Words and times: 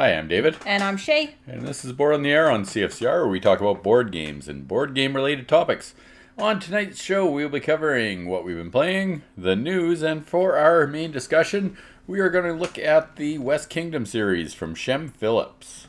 Hi, 0.00 0.14
I'm 0.14 0.28
David, 0.28 0.56
And 0.64 0.82
I'm 0.82 0.96
Shay. 0.96 1.34
and 1.46 1.68
this 1.68 1.84
is 1.84 1.92
Board 1.92 2.14
on 2.14 2.22
the 2.22 2.32
Air 2.32 2.50
on 2.50 2.64
CFCR, 2.64 3.20
where 3.20 3.26
we 3.28 3.38
talk 3.38 3.60
about 3.60 3.82
board 3.82 4.10
games 4.10 4.48
and 4.48 4.66
board 4.66 4.94
game 4.94 5.14
related 5.14 5.46
topics. 5.46 5.94
On 6.38 6.58
tonight's 6.58 7.02
show, 7.02 7.30
we'll 7.30 7.50
be 7.50 7.60
covering 7.60 8.26
what 8.26 8.42
we've 8.42 8.56
been 8.56 8.70
playing, 8.70 9.24
the 9.36 9.54
news, 9.54 10.00
and 10.00 10.24
for 10.26 10.56
our 10.56 10.86
main 10.86 11.12
discussion, 11.12 11.76
we 12.06 12.18
are 12.18 12.30
going 12.30 12.46
to 12.46 12.54
look 12.54 12.78
at 12.78 13.16
the 13.16 13.36
West 13.36 13.68
Kingdom 13.68 14.06
series 14.06 14.54
from 14.54 14.74
Shem 14.74 15.10
Phillips. 15.10 15.88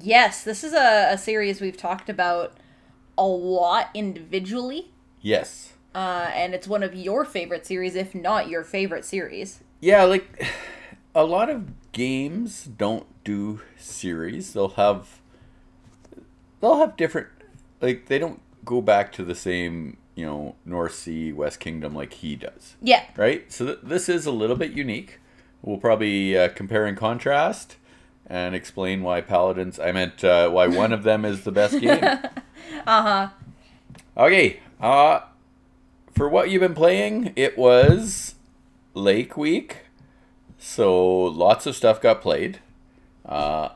Yes, 0.00 0.42
this 0.42 0.64
is 0.64 0.72
a, 0.72 1.12
a 1.12 1.16
series 1.16 1.60
we've 1.60 1.76
talked 1.76 2.08
about 2.08 2.54
a 3.16 3.26
lot 3.28 3.90
individually. 3.94 4.90
Yes. 5.20 5.74
Uh, 5.94 6.32
and 6.34 6.52
it's 6.52 6.66
one 6.66 6.82
of 6.82 6.96
your 6.96 7.24
favorite 7.24 7.64
series, 7.64 7.94
if 7.94 8.12
not 8.12 8.48
your 8.48 8.64
favorite 8.64 9.04
series. 9.04 9.60
Yeah, 9.80 10.02
like 10.02 10.48
a 11.14 11.24
lot 11.24 11.50
of 11.50 11.92
games 11.92 12.64
don't 12.64 13.06
do 13.24 13.60
series. 13.78 14.52
They'll 14.52 14.68
have 14.70 15.20
they'll 16.60 16.78
have 16.78 16.96
different 16.96 17.28
like 17.80 18.06
they 18.06 18.18
don't 18.18 18.40
go 18.64 18.80
back 18.80 19.12
to 19.12 19.24
the 19.24 19.34
same, 19.34 19.96
you 20.14 20.26
know, 20.26 20.54
North 20.64 20.94
Sea, 20.94 21.32
West 21.32 21.60
Kingdom 21.60 21.94
like 21.94 22.12
he 22.14 22.36
does. 22.36 22.76
Yeah. 22.82 23.04
Right? 23.16 23.50
So 23.50 23.66
th- 23.66 23.78
this 23.82 24.08
is 24.08 24.26
a 24.26 24.30
little 24.32 24.56
bit 24.56 24.72
unique. 24.72 25.18
We'll 25.62 25.78
probably 25.78 26.36
uh, 26.38 26.48
compare 26.50 26.86
and 26.86 26.96
contrast 26.96 27.76
and 28.26 28.54
explain 28.54 29.02
why 29.02 29.20
Paladins 29.20 29.78
I 29.78 29.92
meant 29.92 30.22
uh, 30.24 30.48
why 30.50 30.68
one 30.68 30.92
of 30.92 31.02
them 31.02 31.24
is 31.24 31.44
the 31.44 31.52
best 31.52 31.80
game. 31.80 32.02
Uh 32.86 33.02
huh. 33.02 33.28
Okay. 34.16 34.60
Uh 34.80 35.20
for 36.14 36.28
what 36.28 36.50
you've 36.50 36.60
been 36.60 36.74
playing, 36.74 37.32
it 37.36 37.58
was 37.58 38.36
Lake 38.94 39.36
Week. 39.36 39.78
So 40.60 41.24
lots 41.24 41.66
of 41.66 41.74
stuff 41.74 42.00
got 42.00 42.20
played. 42.20 42.60
Uh 43.24 43.70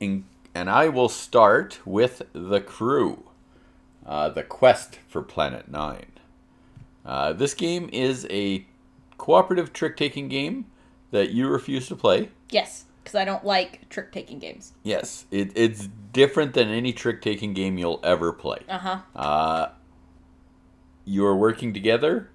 in, 0.00 0.24
and 0.54 0.70
I 0.70 0.88
will 0.88 1.08
start 1.08 1.80
with 1.84 2.22
The 2.32 2.60
Crew. 2.60 3.24
Uh, 4.06 4.28
the 4.28 4.42
Quest 4.42 4.98
for 5.08 5.22
Planet 5.22 5.70
9. 5.70 6.04
Uh, 7.06 7.32
this 7.32 7.54
game 7.54 7.88
is 7.90 8.26
a 8.28 8.66
cooperative 9.16 9.72
trick 9.72 9.96
taking 9.96 10.28
game 10.28 10.66
that 11.10 11.30
you 11.30 11.48
refuse 11.48 11.88
to 11.88 11.96
play. 11.96 12.28
Yes, 12.50 12.84
because 13.02 13.14
I 13.14 13.24
don't 13.24 13.44
like 13.44 13.88
trick 13.88 14.12
taking 14.12 14.38
games. 14.38 14.72
Yes, 14.82 15.24
it, 15.30 15.52
it's 15.54 15.88
different 16.12 16.52
than 16.52 16.68
any 16.68 16.92
trick 16.92 17.22
taking 17.22 17.54
game 17.54 17.78
you'll 17.78 18.00
ever 18.02 18.30
play. 18.32 18.60
Uh 18.68 18.78
huh. 18.78 18.98
Uh, 19.16 19.68
you're 21.06 21.36
working 21.36 21.72
together. 21.72 22.28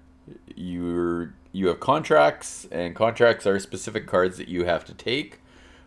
You're 0.56 1.34
you 1.52 1.68
have 1.68 1.80
contracts, 1.80 2.66
and 2.70 2.94
contracts 2.94 3.46
are 3.46 3.58
specific 3.58 4.06
cards 4.06 4.36
that 4.38 4.48
you 4.48 4.64
have 4.64 4.84
to 4.86 4.94
take, 4.94 5.40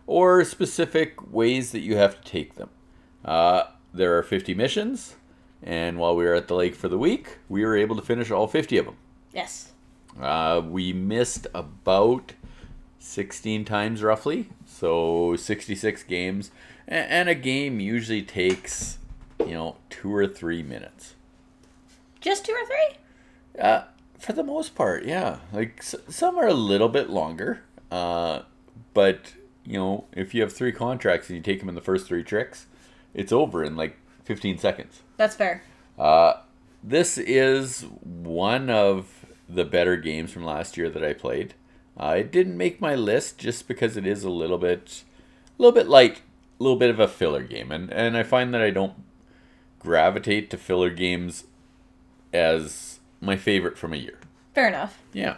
or 0.06 0.44
specific 0.44 1.32
ways 1.32 1.72
that 1.72 1.80
you 1.80 1.96
have 1.96 2.20
to 2.20 2.30
take 2.30 2.54
them. 2.56 2.68
Uh, 3.24 3.64
there 3.92 4.16
are 4.18 4.22
50 4.22 4.54
missions, 4.54 5.16
and 5.62 5.98
while 5.98 6.14
we 6.14 6.24
were 6.24 6.34
at 6.34 6.48
the 6.48 6.54
lake 6.54 6.74
for 6.74 6.88
the 6.88 6.98
week, 6.98 7.38
we 7.48 7.64
were 7.64 7.76
able 7.76 7.96
to 7.96 8.02
finish 8.02 8.30
all 8.30 8.46
50 8.46 8.76
of 8.78 8.84
them. 8.86 8.96
Yes. 9.32 9.72
Uh, 10.20 10.60
we 10.64 10.92
missed 10.92 11.46
about 11.54 12.34
16 12.98 13.64
times 13.64 14.02
roughly, 14.02 14.48
so 14.66 15.36
66 15.36 16.02
games, 16.04 16.50
and 16.86 17.28
a 17.28 17.34
game 17.34 17.80
usually 17.80 18.22
takes, 18.22 18.98
you 19.40 19.54
know, 19.54 19.76
two 19.88 20.14
or 20.14 20.26
three 20.26 20.62
minutes. 20.62 21.14
Just 22.20 22.44
two 22.44 22.52
or 22.52 22.66
three? 22.66 23.60
Uh, 23.60 23.84
for 24.24 24.32
the 24.32 24.42
most 24.44 24.74
part, 24.74 25.04
yeah. 25.04 25.38
Like 25.52 25.76
s- 25.78 25.94
some 26.08 26.36
are 26.38 26.46
a 26.46 26.54
little 26.54 26.88
bit 26.88 27.10
longer, 27.10 27.62
uh, 27.90 28.42
but 28.92 29.34
you 29.64 29.78
know, 29.78 30.04
if 30.12 30.34
you 30.34 30.42
have 30.42 30.52
three 30.52 30.72
contracts 30.72 31.28
and 31.28 31.36
you 31.36 31.42
take 31.42 31.60
them 31.60 31.68
in 31.68 31.74
the 31.74 31.80
first 31.80 32.06
three 32.06 32.22
tricks, 32.22 32.66
it's 33.14 33.32
over 33.32 33.64
in 33.64 33.76
like 33.76 33.96
15 34.24 34.58
seconds. 34.58 35.02
That's 35.16 35.36
fair. 35.36 35.62
Uh, 35.98 36.34
this 36.82 37.16
is 37.18 37.82
one 38.02 38.68
of 38.68 39.24
the 39.48 39.64
better 39.64 39.96
games 39.96 40.30
from 40.32 40.44
last 40.44 40.76
year 40.76 40.90
that 40.90 41.04
I 41.04 41.12
played. 41.12 41.54
Uh, 41.96 42.16
it 42.18 42.32
didn't 42.32 42.56
make 42.56 42.80
my 42.80 42.94
list 42.94 43.38
just 43.38 43.68
because 43.68 43.96
it 43.96 44.06
is 44.06 44.24
a 44.24 44.30
little 44.30 44.58
bit, 44.58 45.04
a 45.58 45.62
little 45.62 45.72
bit 45.74 45.88
light, 45.88 46.22
a 46.58 46.62
little 46.62 46.78
bit 46.78 46.90
of 46.90 46.98
a 46.98 47.06
filler 47.08 47.42
game, 47.42 47.70
and 47.70 47.90
and 47.92 48.16
I 48.16 48.22
find 48.22 48.52
that 48.52 48.60
I 48.62 48.70
don't 48.70 48.94
gravitate 49.78 50.50
to 50.50 50.56
filler 50.56 50.90
games 50.90 51.44
as 52.32 52.93
my 53.24 53.36
favorite 53.36 53.78
from 53.78 53.92
a 53.92 53.96
year. 53.96 54.18
Fair 54.54 54.68
enough. 54.68 54.98
Yeah, 55.12 55.36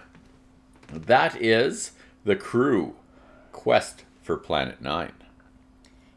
that 0.93 1.41
is 1.41 1.93
the 2.25 2.37
Crew 2.37 2.95
Quest 3.53 4.05
for 4.23 4.37
Planet 4.37 4.81
Nine. 4.81 5.13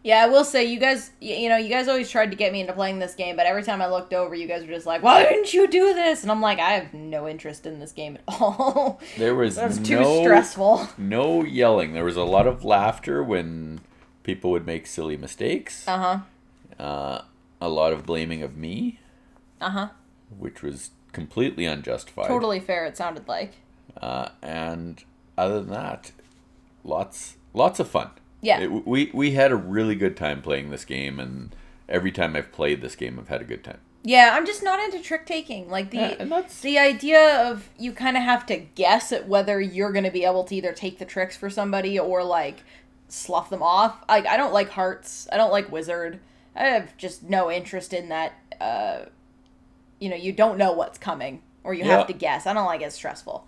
Yeah, 0.02 0.24
I 0.24 0.28
will 0.28 0.46
say 0.46 0.64
you 0.64 0.80
guys, 0.80 1.12
you 1.20 1.50
know, 1.50 1.58
you 1.58 1.68
guys 1.68 1.90
always 1.90 2.10
tried 2.10 2.32
to 2.32 2.38
get 2.38 2.54
me 2.54 2.62
into 2.62 2.72
playing 2.72 3.00
this 3.00 3.16
game, 3.16 3.36
but 3.36 3.46
every 3.46 3.64
time 3.64 3.82
I 3.82 3.88
looked 3.88 4.14
over, 4.14 4.34
you 4.34 4.48
guys 4.48 4.62
were 4.66 4.72
just 4.74 4.86
like, 4.86 5.04
"Why 5.04 5.24
didn't 5.24 5.54
you 5.54 5.68
do 5.68 5.94
this?" 5.94 6.22
And 6.24 6.32
I'm 6.32 6.42
like, 6.42 6.58
I 6.58 6.72
have 6.72 6.94
no 6.94 7.28
interest 7.28 7.66
in 7.66 7.80
this 7.80 7.92
game 7.92 8.16
at 8.16 8.24
all. 8.42 9.02
There 9.18 9.36
was 9.36 9.56
That 9.58 9.68
was 9.68 9.80
too 9.80 10.04
stressful. 10.24 10.88
No 10.98 11.44
yelling. 11.44 11.94
There 11.94 12.06
was 12.06 12.16
a 12.16 12.24
lot 12.24 12.48
of 12.48 12.64
laughter 12.64 13.22
when 13.22 13.82
people 14.24 14.52
would 14.52 14.66
make 14.66 14.88
silly 14.88 15.18
mistakes. 15.18 15.86
Uh 15.88 15.98
huh. 16.78 16.84
Uh, 16.84 17.22
a 17.60 17.68
lot 17.68 17.92
of 17.92 18.06
blaming 18.06 18.42
of 18.42 18.56
me, 18.56 19.00
Uh 19.60 19.70
huh. 19.70 19.88
which 20.38 20.64
was 20.64 20.92
completely 21.12 21.66
unjustified. 21.66 22.28
Totally 22.28 22.60
fair. 22.60 22.86
It 22.86 22.98
sounded 22.98 23.28
like. 23.28 23.54
Uh, 24.02 24.30
and 24.42 25.04
other 25.38 25.60
than 25.62 25.70
that, 25.72 26.12
lots 26.84 27.36
lots 27.54 27.80
of 27.80 27.88
fun. 27.90 28.10
Yeah. 28.42 28.62
It- 28.62 28.88
we 28.88 29.12
we 29.14 29.32
had 29.32 29.52
a 29.52 29.56
really 29.56 29.96
good 29.96 30.16
time 30.16 30.42
playing 30.42 30.70
this 30.70 30.86
game, 30.86 31.20
and 31.20 31.56
every 31.88 32.12
time 32.12 32.36
I've 32.36 32.52
played 32.52 32.82
this 32.82 32.96
game, 32.96 33.20
I've 33.20 33.28
had 33.30 33.42
a 33.42 33.46
good 33.46 33.64
time. 33.64 33.80
Yeah, 34.02 34.32
I'm 34.34 34.46
just 34.46 34.64
not 34.64 34.80
into 34.80 35.00
trick 35.02 35.26
taking. 35.26 35.70
Like 35.70 35.90
the 35.92 35.98
Yeah, 35.98 36.44
the 36.62 36.80
idea 36.80 37.50
of 37.50 37.70
you 37.78 37.92
kind 37.92 38.16
of 38.16 38.24
have 38.24 38.46
to 38.46 38.56
guess 38.58 39.12
at 39.12 39.28
whether 39.28 39.60
you're 39.60 39.92
going 39.92 40.06
to 40.06 40.12
be 40.12 40.24
able 40.24 40.46
to 40.46 40.56
either 40.56 40.72
take 40.72 41.00
the 41.00 41.06
tricks 41.06 41.36
for 41.36 41.50
somebody 41.50 42.00
or 42.00 42.24
like 42.24 42.64
slough 43.10 43.50
them 43.50 43.62
off. 43.62 43.98
Like 44.08 44.26
I 44.26 44.38
don't 44.38 44.54
like 44.54 44.70
hearts. 44.70 45.28
I 45.34 45.38
don't 45.38 45.52
like 45.52 45.70
wizard. 45.70 46.20
I 46.56 46.64
have 46.68 46.96
just 46.98 47.24
no 47.24 47.52
interest 47.52 47.94
in 47.94 48.08
that. 48.10 48.34
Uh, 48.62 49.06
you 50.00 50.10
know, 50.10 50.16
you 50.16 50.32
don't 50.32 50.58
know 50.58 50.72
what's 50.72 50.98
coming, 50.98 51.42
or 51.64 51.74
you 51.74 51.84
Yeah. 51.86 51.98
have 51.98 52.08
to 52.08 52.14
guess. 52.14 52.46
I 52.48 52.54
don't 52.54 52.66
like 52.66 52.82
it. 52.82 52.92
Stressful. 52.94 53.46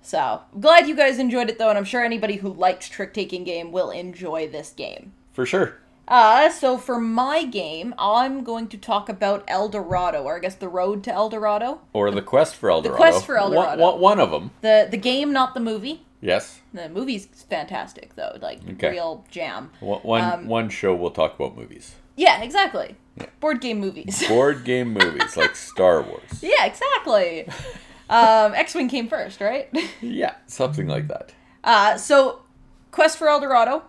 So 0.00 0.40
I'm 0.52 0.60
glad 0.60 0.88
you 0.88 0.96
guys 0.96 1.18
enjoyed 1.18 1.48
it 1.48 1.58
though, 1.58 1.68
and 1.68 1.78
I'm 1.78 1.84
sure 1.84 2.04
anybody 2.04 2.36
who 2.36 2.52
likes 2.52 2.88
trick 2.88 3.14
taking 3.14 3.44
game 3.44 3.70
will 3.72 3.90
enjoy 3.90 4.48
this 4.48 4.70
game. 4.70 5.12
For 5.32 5.46
sure. 5.46 5.78
Uh, 6.08 6.50
so 6.50 6.76
for 6.76 7.00
my 7.00 7.44
game, 7.44 7.94
I'm 7.96 8.42
going 8.42 8.66
to 8.68 8.76
talk 8.76 9.08
about 9.08 9.44
El 9.46 9.68
Dorado, 9.68 10.24
or 10.24 10.36
I 10.36 10.40
guess 10.40 10.56
the 10.56 10.68
road 10.68 11.04
to 11.04 11.12
El 11.12 11.28
Dorado. 11.28 11.80
Or 11.92 12.10
the 12.10 12.20
quest 12.20 12.56
for 12.56 12.70
El 12.70 12.82
Dorado. 12.82 12.96
Quest 13.00 13.24
for 13.24 13.36
El 13.38 13.50
Dorado. 13.50 13.80
One, 13.80 14.00
one 14.00 14.20
of 14.20 14.32
them. 14.32 14.50
The 14.62 14.88
the 14.90 14.96
game, 14.96 15.32
not 15.32 15.54
the 15.54 15.60
movie. 15.60 16.04
Yes. 16.20 16.60
The 16.74 16.88
movie's 16.88 17.26
fantastic 17.26 18.16
though, 18.16 18.36
like 18.42 18.60
Okay. 18.72 18.90
real 18.90 19.24
jam. 19.30 19.70
One, 19.80 20.22
Um, 20.22 20.46
one 20.48 20.68
show 20.68 20.94
we'll 20.94 21.10
talk 21.12 21.36
about 21.36 21.56
movies. 21.56 21.94
Yeah, 22.16 22.42
exactly. 22.42 22.96
Yeah. 23.16 23.26
Board 23.40 23.60
game 23.60 23.78
movies. 23.80 24.22
Board 24.28 24.64
game 24.64 24.92
movies 24.92 25.36
like 25.36 25.56
Star 25.56 26.02
Wars. 26.02 26.22
yeah, 26.42 26.64
exactly. 26.66 27.48
um, 28.10 28.54
X 28.54 28.74
Wing 28.74 28.88
came 28.88 29.08
first, 29.08 29.40
right? 29.40 29.68
Yeah, 30.00 30.34
something 30.46 30.86
like 30.88 31.08
that. 31.08 31.32
Uh, 31.64 31.96
so, 31.96 32.40
Quest 32.90 33.18
for 33.18 33.28
El 33.28 33.40
Dorado. 33.40 33.84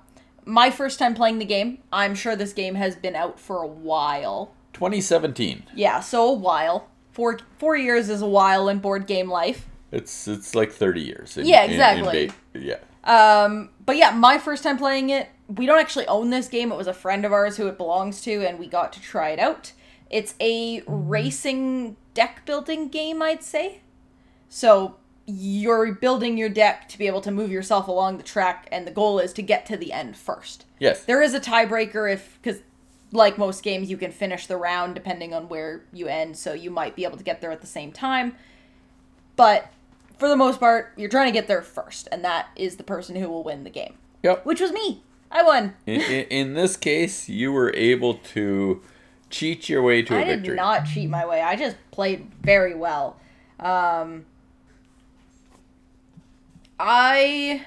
My 0.45 0.69
first 0.71 0.99
time 0.99 1.13
playing 1.15 1.39
the 1.39 1.45
game. 1.45 1.79
I'm 1.91 2.15
sure 2.15 2.35
this 2.35 2.53
game 2.53 2.75
has 2.75 2.95
been 2.95 3.15
out 3.15 3.39
for 3.39 3.63
a 3.63 3.67
while. 3.67 4.53
2017. 4.73 5.63
Yeah, 5.75 5.99
so 6.01 6.27
a 6.29 6.33
while. 6.33 6.89
Four 7.11 7.39
four 7.59 7.75
years 7.77 8.09
is 8.09 8.21
a 8.21 8.27
while 8.27 8.67
in 8.69 8.79
board 8.79 9.07
game 9.07 9.29
life. 9.29 9.67
It's 9.91 10.27
it's 10.27 10.53
like 10.55 10.71
30 10.71 11.01
years. 11.01 11.37
in- 11.37 11.45
Yeah, 11.45 11.63
in- 11.63 11.69
in 11.69 11.73
exactly. 11.75 12.31
ba- 12.53 12.59
yeah. 12.59 12.79
Um, 13.43 13.69
but 13.85 13.95
yeah, 13.97 14.11
my 14.11 14.37
first 14.37 14.63
time 14.63 14.77
playing 14.77 15.09
it, 15.11 15.29
we 15.55 15.65
don't 15.65 15.79
actually 15.79 16.07
own 16.07 16.29
this 16.29 16.47
game. 16.47 16.71
It 16.71 16.77
was 16.77 16.87
a 16.87 16.93
friend 16.93 17.25
of 17.25 17.33
ours 17.33 17.57
who 17.57 17.67
it 17.67 17.77
belongs 17.77 18.21
to, 18.21 18.45
and 18.47 18.59
we 18.59 18.67
got 18.67 18.93
to 18.93 19.01
try 19.01 19.29
it 19.29 19.39
out. 19.39 19.73
It's 20.09 20.35
a 20.39 20.81
mm-hmm. 20.81 21.07
racing 21.07 21.97
deck 22.13 22.45
building 22.45 22.87
game, 22.89 23.21
I'd 23.21 23.43
say. 23.43 23.81
So 24.49 24.97
you're 25.25 25.93
building 25.93 26.37
your 26.37 26.49
deck 26.49 26.87
to 26.89 26.97
be 26.97 27.07
able 27.07 27.21
to 27.21 27.31
move 27.31 27.51
yourself 27.51 27.87
along 27.87 28.17
the 28.17 28.23
track, 28.23 28.67
and 28.71 28.85
the 28.85 28.91
goal 28.91 29.19
is 29.19 29.33
to 29.33 29.41
get 29.41 29.65
to 29.67 29.77
the 29.77 29.91
end 29.91 30.17
first. 30.17 30.65
Yes. 30.79 31.03
There 31.05 31.21
is 31.21 31.33
a 31.33 31.39
tiebreaker 31.39 32.11
if, 32.11 32.39
because 32.41 32.61
like 33.11 33.37
most 33.37 33.63
games, 33.63 33.89
you 33.89 33.97
can 33.97 34.11
finish 34.11 34.47
the 34.47 34.57
round 34.57 34.95
depending 34.95 35.33
on 35.33 35.47
where 35.47 35.85
you 35.93 36.07
end, 36.07 36.37
so 36.37 36.53
you 36.53 36.71
might 36.71 36.95
be 36.95 37.05
able 37.05 37.17
to 37.17 37.23
get 37.23 37.41
there 37.41 37.51
at 37.51 37.61
the 37.61 37.67
same 37.67 37.91
time. 37.91 38.35
But 39.35 39.71
for 40.17 40.27
the 40.27 40.35
most 40.35 40.59
part, 40.59 40.93
you're 40.97 41.09
trying 41.09 41.27
to 41.27 41.31
get 41.31 41.47
there 41.47 41.61
first, 41.61 42.07
and 42.11 42.23
that 42.23 42.49
is 42.55 42.75
the 42.75 42.83
person 42.83 43.15
who 43.15 43.29
will 43.29 43.43
win 43.43 43.63
the 43.63 43.69
game, 43.69 43.95
Yep. 44.23 44.45
which 44.45 44.59
was 44.59 44.71
me. 44.71 45.03
I 45.33 45.41
won. 45.43 45.73
In, 45.87 45.99
in, 46.01 46.25
in 46.29 46.53
this 46.53 46.77
case, 46.77 47.27
you 47.27 47.51
were 47.51 47.73
able 47.75 48.13
to 48.33 48.81
cheat 49.31 49.67
your 49.67 49.81
way 49.81 50.03
to 50.03 50.15
a 50.15 50.19
I 50.19 50.23
did 50.25 50.39
victory. 50.41 50.55
not 50.55 50.85
cheat 50.85 51.09
my 51.09 51.25
way. 51.25 51.41
I 51.41 51.55
just 51.55 51.75
played 51.91 52.31
very 52.41 52.75
well. 52.75 53.17
Um, 53.59 54.25
I 56.79 57.63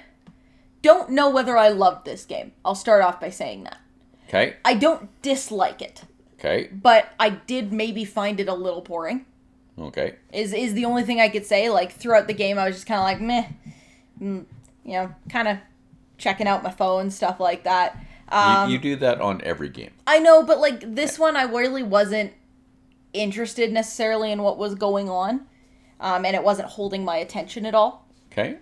don't 0.82 1.10
know 1.10 1.30
whether 1.30 1.56
I 1.56 1.68
love 1.70 2.04
this 2.04 2.24
game. 2.24 2.52
I'll 2.64 2.74
start 2.74 3.02
off 3.02 3.20
by 3.20 3.30
saying 3.30 3.64
that. 3.64 3.78
Okay. 4.28 4.56
I 4.64 4.74
don't 4.74 5.08
dislike 5.22 5.80
it, 5.82 6.02
Okay. 6.38 6.68
but 6.72 7.12
I 7.18 7.30
did 7.30 7.72
maybe 7.72 8.04
find 8.04 8.40
it 8.40 8.48
a 8.48 8.54
little 8.54 8.80
boring. 8.80 9.24
Okay. 9.78 10.16
Is 10.32 10.52
is 10.52 10.74
the 10.74 10.84
only 10.84 11.02
thing 11.02 11.20
I 11.20 11.28
could 11.28 11.46
say. 11.46 11.68
Like 11.68 11.92
throughout 11.92 12.26
the 12.26 12.32
game, 12.32 12.58
I 12.58 12.66
was 12.66 12.76
just 12.76 12.86
kind 12.86 12.98
of 12.98 13.04
like 13.04 13.20
meh, 13.20 13.46
mm, 14.20 14.44
you 14.84 14.92
know, 14.92 15.14
kind 15.28 15.48
of 15.48 15.58
checking 16.18 16.46
out 16.46 16.62
my 16.62 16.70
phone, 16.70 17.10
stuff 17.10 17.40
like 17.40 17.64
that. 17.64 17.98
Um, 18.28 18.68
you, 18.68 18.74
you 18.74 18.80
do 18.80 18.96
that 18.96 19.20
on 19.20 19.40
every 19.42 19.68
game. 19.68 19.92
I 20.06 20.18
know, 20.18 20.42
but 20.42 20.58
like 20.58 20.94
this 20.94 21.18
one, 21.18 21.36
I 21.36 21.42
really 21.42 21.82
wasn't 21.82 22.32
interested 23.12 23.72
necessarily 23.72 24.32
in 24.32 24.42
what 24.42 24.58
was 24.58 24.74
going 24.74 25.08
on, 25.08 25.46
um, 26.00 26.24
and 26.24 26.34
it 26.34 26.42
wasn't 26.42 26.68
holding 26.68 27.04
my 27.04 27.16
attention 27.16 27.66
at 27.66 27.74
all. 27.74 28.06
Okay. 28.32 28.58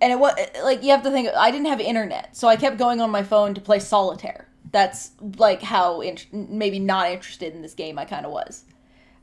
And 0.00 0.12
it 0.12 0.18
was 0.18 0.34
like 0.62 0.82
you 0.82 0.90
have 0.90 1.02
to 1.02 1.10
think. 1.10 1.28
I 1.36 1.50
didn't 1.50 1.66
have 1.66 1.80
internet, 1.80 2.36
so 2.36 2.48
I 2.48 2.56
kept 2.56 2.78
going 2.78 3.00
on 3.00 3.10
my 3.10 3.22
phone 3.22 3.54
to 3.54 3.60
play 3.60 3.78
solitaire. 3.78 4.48
That's 4.70 5.12
like 5.36 5.62
how 5.62 6.00
in- 6.00 6.16
maybe 6.32 6.78
not 6.78 7.10
interested 7.10 7.54
in 7.54 7.62
this 7.62 7.74
game 7.74 7.98
I 7.98 8.04
kind 8.04 8.24
of 8.26 8.32
was. 8.32 8.64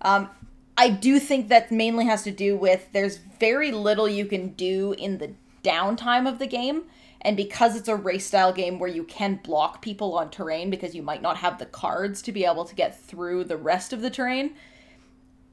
Um, 0.01 0.29
I 0.77 0.89
do 0.89 1.19
think 1.19 1.49
that 1.49 1.71
mainly 1.71 2.05
has 2.05 2.23
to 2.23 2.31
do 2.31 2.55
with 2.55 2.87
there's 2.93 3.17
very 3.17 3.71
little 3.71 4.07
you 4.07 4.25
can 4.25 4.49
do 4.53 4.93
in 4.97 5.17
the 5.17 5.33
downtime 5.63 6.27
of 6.27 6.39
the 6.39 6.47
game. 6.47 6.83
And 7.21 7.35
because 7.35 7.75
it's 7.75 7.89
a 7.89 7.95
race 7.95 8.25
style 8.27 8.53
game 8.53 8.79
where 8.79 8.89
you 8.89 9.03
can 9.03 9.39
block 9.43 9.81
people 9.81 10.17
on 10.17 10.29
terrain 10.29 10.69
because 10.69 10.95
you 10.95 11.01
might 11.01 11.21
not 11.21 11.37
have 11.37 11.59
the 11.59 11.65
cards 11.65 12.21
to 12.23 12.31
be 12.31 12.45
able 12.45 12.63
to 12.65 12.73
get 12.75 12.99
through 12.99 13.43
the 13.43 13.57
rest 13.57 13.91
of 13.91 14.01
the 14.01 14.09
terrain, 14.09 14.55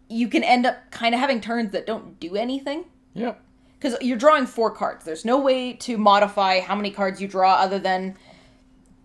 you 0.09 0.29
can 0.29 0.45
end 0.45 0.65
up 0.65 0.91
kind 0.93 1.15
of 1.15 1.21
having 1.21 1.41
turns 1.41 1.73
that 1.73 1.87
don't 1.87 2.21
do 2.21 2.37
anything 2.37 2.85
Yep. 3.15 3.41
because 3.79 3.97
you're 4.01 4.17
drawing 4.17 4.47
four 4.47 4.71
cards. 4.71 5.05
There's 5.05 5.25
no 5.25 5.39
way 5.41 5.73
to 5.73 5.99
modify 5.99 6.61
how 6.61 6.77
many 6.77 6.93
cards 6.93 7.21
you 7.21 7.27
draw 7.27 7.55
other 7.55 7.81
than 7.81 8.17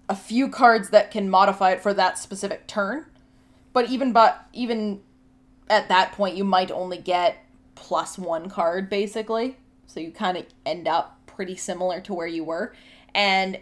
a 0.08 0.16
few 0.16 0.48
cards 0.48 0.90
that 0.90 1.10
can 1.10 1.30
modify 1.30 1.72
it 1.72 1.82
for 1.82 1.94
that 1.96 2.20
specific 2.20 2.68
turn. 2.68 3.06
But 3.74 3.90
even 3.90 4.12
but 4.12 4.46
even 4.54 5.02
at 5.70 5.88
that 5.88 6.12
point, 6.12 6.36
you 6.36 6.44
might 6.44 6.70
only 6.70 6.98
get 6.98 7.38
plus 7.74 8.20
one 8.20 8.50
card 8.50 8.90
basically. 8.90 9.58
So 9.88 10.00
you 10.00 10.12
kind 10.12 10.38
of 10.38 10.46
end 10.66 10.88
up 10.88 11.18
pretty 11.42 11.56
similar 11.56 12.00
to 12.00 12.14
where 12.14 12.28
you 12.28 12.44
were, 12.44 12.72
and 13.16 13.58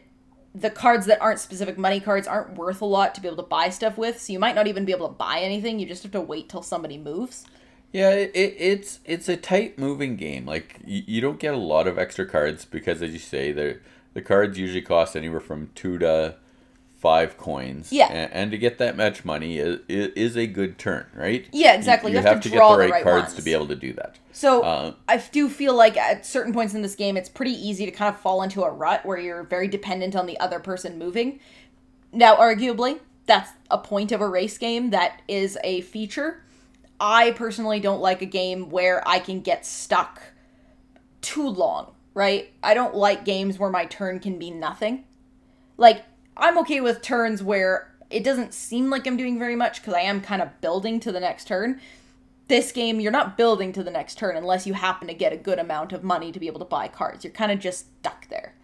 the 0.54 0.70
cards 0.70 1.06
that 1.06 1.22
aren't 1.22 1.40
specific 1.40 1.78
money 1.78 2.02
cards 2.02 2.28
aren't 2.28 2.56
worth 2.56 2.82
a 2.82 2.86
lot 2.86 3.16
to 3.16 3.22
be 3.22 3.28
able 3.30 3.38
to 3.38 3.44
buy 3.44 3.70
stuff 3.70 3.98
with. 3.98 4.20
So 4.20 4.34
you 4.34 4.40
might 4.40 4.54
not 4.54 4.68
even 4.68 4.84
be 4.84 4.92
able 4.92 5.08
to 5.08 5.14
buy 5.14 5.40
anything. 5.40 5.80
You 5.80 5.86
just 5.86 6.04
have 6.04 6.12
to 6.12 6.20
wait 6.20 6.50
till 6.50 6.62
somebody 6.62 6.98
moves. 6.98 7.46
Yeah, 7.94 8.10
it, 8.10 8.32
it, 8.34 8.56
it's 8.60 9.00
it's 9.06 9.30
a 9.30 9.38
tight 9.38 9.80
moving 9.80 10.18
game. 10.18 10.46
Like 10.46 10.82
you, 10.86 11.04
you 11.08 11.22
don't 11.22 11.40
get 11.40 11.54
a 11.54 11.58
lot 11.58 11.88
of 11.88 11.98
extra 11.98 12.26
cards 12.26 12.66
because, 12.66 13.02
as 13.02 13.14
you 13.14 13.20
say, 13.20 13.54
the 13.54 13.80
the 14.14 14.22
cards 14.22 14.60
usually 14.60 14.82
cost 14.82 15.16
anywhere 15.16 15.40
from 15.40 15.70
two 15.74 15.98
to 16.00 16.36
five 17.00 17.38
coins. 17.38 17.92
Yeah. 17.92 18.08
and, 18.12 18.32
and 18.34 18.52
to 18.52 18.58
get 18.58 18.78
that 18.78 18.96
much 18.98 19.24
money 19.26 19.58
is, 19.58 19.80
is 19.88 20.36
a 20.38 20.46
good 20.46 20.78
turn, 20.78 21.06
right? 21.16 21.48
Yeah, 21.54 21.74
exactly. 21.74 22.12
You, 22.12 22.18
You 22.18 22.22
you 22.22 22.26
have 22.28 22.36
have, 22.36 22.44
to 22.44 22.50
to, 22.50 22.56
draw 22.56 22.70
get 22.72 22.78
the 22.78 22.84
the 22.88 22.92
right, 22.92 22.92
right 22.92 23.04
cards 23.04 23.24
ones. 23.28 23.36
to 23.36 23.42
be 23.42 23.54
able 23.54 23.68
to 23.68 23.76
do 23.76 23.94
that. 23.94 24.20
So 24.34 24.62
Uh, 24.64 24.94
I 25.08 25.18
do 25.18 25.48
feel 25.50 25.74
like 25.74 25.96
at 25.98 26.26
certain 26.26 26.54
points 26.54 26.74
in 26.74 26.82
this 26.82 26.96
game, 26.96 27.16
it's 27.18 27.30
pretty 27.30 27.54
easy 27.54 27.86
to 27.86 27.92
kind 27.92 28.14
of 28.14 28.20
fall 28.20 28.42
into 28.44 28.64
a 28.64 28.70
rut 28.70 29.06
where 29.06 29.18
you're 29.18 29.44
very 29.44 29.68
dependent 29.70 30.16
on 30.16 30.26
the 30.26 30.40
other 30.40 30.60
person 30.60 31.00
moving. 31.00 31.40
Now, 32.12 32.36
arguably, 32.36 33.00
that's 33.26 33.52
a 33.72 33.78
point 33.78 34.12
of 34.12 34.20
a 34.22 34.28
race 34.28 34.58
game. 34.58 34.90
That 34.90 35.22
is 35.28 35.58
a 35.64 35.82
feature. 35.82 36.44
I 37.00 37.32
personally 37.32 37.80
don't 37.80 38.02
like 38.02 38.22
a 38.22 38.26
game 38.26 38.70
where 38.70 39.08
I 39.08 39.20
can 39.20 39.40
get 39.40 39.66
stuck 39.66 40.22
too 41.22 41.48
long, 41.48 41.94
right? 42.14 42.52
I 42.62 42.74
don't 42.74 42.94
like 42.96 43.24
games 43.24 43.58
where 43.58 43.70
my 43.70 43.86
turn 43.86 44.20
can 44.20 44.38
be 44.38 44.52
nothing. 44.52 45.06
Like, 45.78 46.04
I'm 46.40 46.58
okay 46.60 46.82
with 46.82 47.02
turns 47.02 47.44
where 47.44 47.92
it 48.10 48.24
doesn't 48.24 48.54
seem 48.54 48.90
like 48.90 49.06
I'm 49.06 49.18
doing 49.18 49.38
very 49.38 49.56
much 49.56 49.82
because 49.82 49.94
I 49.94 50.02
am 50.02 50.22
kind 50.22 50.42
of 50.42 50.60
building 50.62 51.00
to 51.02 51.12
the 51.12 51.20
next 51.20 51.46
turn 51.48 51.80
this 52.48 52.72
game 52.72 53.00
you're 53.00 53.12
not 53.12 53.38
building 53.38 53.72
to 53.72 53.84
the 53.84 53.92
next 53.92 54.18
turn 54.18 54.36
unless 54.36 54.66
you 54.66 54.74
happen 54.74 55.08
to 55.08 55.14
get 55.14 55.32
a 55.32 55.38
good 55.38 55.60
amount 55.60 55.94
of 55.94 56.04
money 56.04 56.32
to 56.32 56.40
be 56.40 56.48
able 56.48 56.58
to 56.58 56.66
buy 56.66 56.88
cards 56.88 57.24
you're 57.24 57.32
kind 57.32 57.52
of 57.52 57.60
just 57.60 57.86
stuck 58.00 58.28
there 58.30 58.56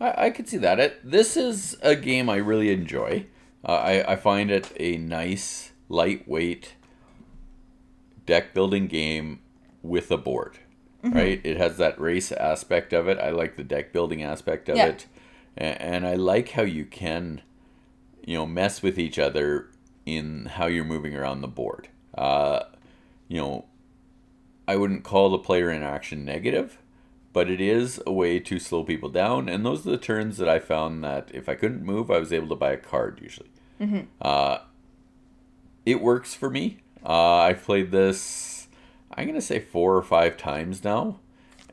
I, 0.00 0.26
I 0.26 0.30
could 0.30 0.48
see 0.48 0.58
that. 0.58 0.78
It, 0.78 1.00
this 1.08 1.36
is 1.36 1.76
a 1.82 1.96
game 1.96 2.28
I 2.28 2.36
really 2.36 2.70
enjoy. 2.70 3.26
Uh, 3.64 3.72
I, 3.72 4.12
I 4.12 4.16
find 4.16 4.50
it 4.50 4.72
a 4.78 4.96
nice, 4.96 5.72
lightweight 5.88 6.74
deck 8.26 8.54
building 8.54 8.86
game 8.86 9.40
with 9.82 10.10
a 10.10 10.16
board. 10.16 10.58
Mm-hmm. 11.02 11.16
Right? 11.16 11.40
It 11.44 11.56
has 11.56 11.76
that 11.76 12.00
race 12.00 12.32
aspect 12.32 12.92
of 12.92 13.08
it. 13.08 13.18
I 13.18 13.30
like 13.30 13.56
the 13.56 13.64
deck 13.64 13.92
building 13.92 14.22
aspect 14.22 14.68
of 14.68 14.76
Yeah. 14.76 14.86
it. 14.86 15.06
And, 15.60 16.06
I 16.06 16.14
like 16.14 16.50
how 16.50 16.62
you 16.62 16.84
can, 16.84 17.42
you 18.24 18.36
know, 18.36 18.46
mess 18.46 18.80
with 18.80 18.98
each 18.98 19.18
other 19.18 19.70
in 20.06 20.46
how 20.46 20.66
you're 20.66 20.84
moving 20.84 21.16
around 21.16 21.40
the 21.40 21.48
board. 21.48 21.88
Uh, 22.16 22.60
you 23.26 23.40
know, 23.40 23.64
I 24.68 24.76
wouldn't 24.76 25.02
call 25.02 25.30
the 25.30 25.38
player 25.38 25.70
interaction 25.72 26.24
negative, 26.24 26.78
but 27.32 27.50
it 27.50 27.60
is 27.60 28.00
a 28.06 28.12
way 28.12 28.38
to 28.38 28.58
slow 28.60 28.84
people 28.84 29.08
down. 29.08 29.48
And 29.48 29.66
those 29.66 29.84
are 29.86 29.90
the 29.90 29.98
turns 29.98 30.36
that 30.38 30.48
I 30.48 30.60
found 30.60 31.02
that 31.02 31.30
if 31.34 31.48
I 31.48 31.56
couldn't 31.56 31.82
move, 31.82 32.08
I 32.10 32.18
was 32.18 32.32
able 32.32 32.48
to 32.48 32.54
buy 32.54 32.72
a 32.72 32.76
card 32.76 33.18
usually. 33.20 33.50
Uh, 34.22 34.58
it 35.84 36.00
works 36.00 36.34
for 36.34 36.50
me. 36.50 36.78
Uh, 37.04 37.36
I've 37.36 37.64
played 37.64 37.90
this, 37.90 38.68
I'm 39.12 39.26
gonna 39.26 39.40
say 39.40 39.58
four 39.58 39.96
or 39.96 40.02
five 40.02 40.36
times 40.36 40.84
now, 40.84 41.18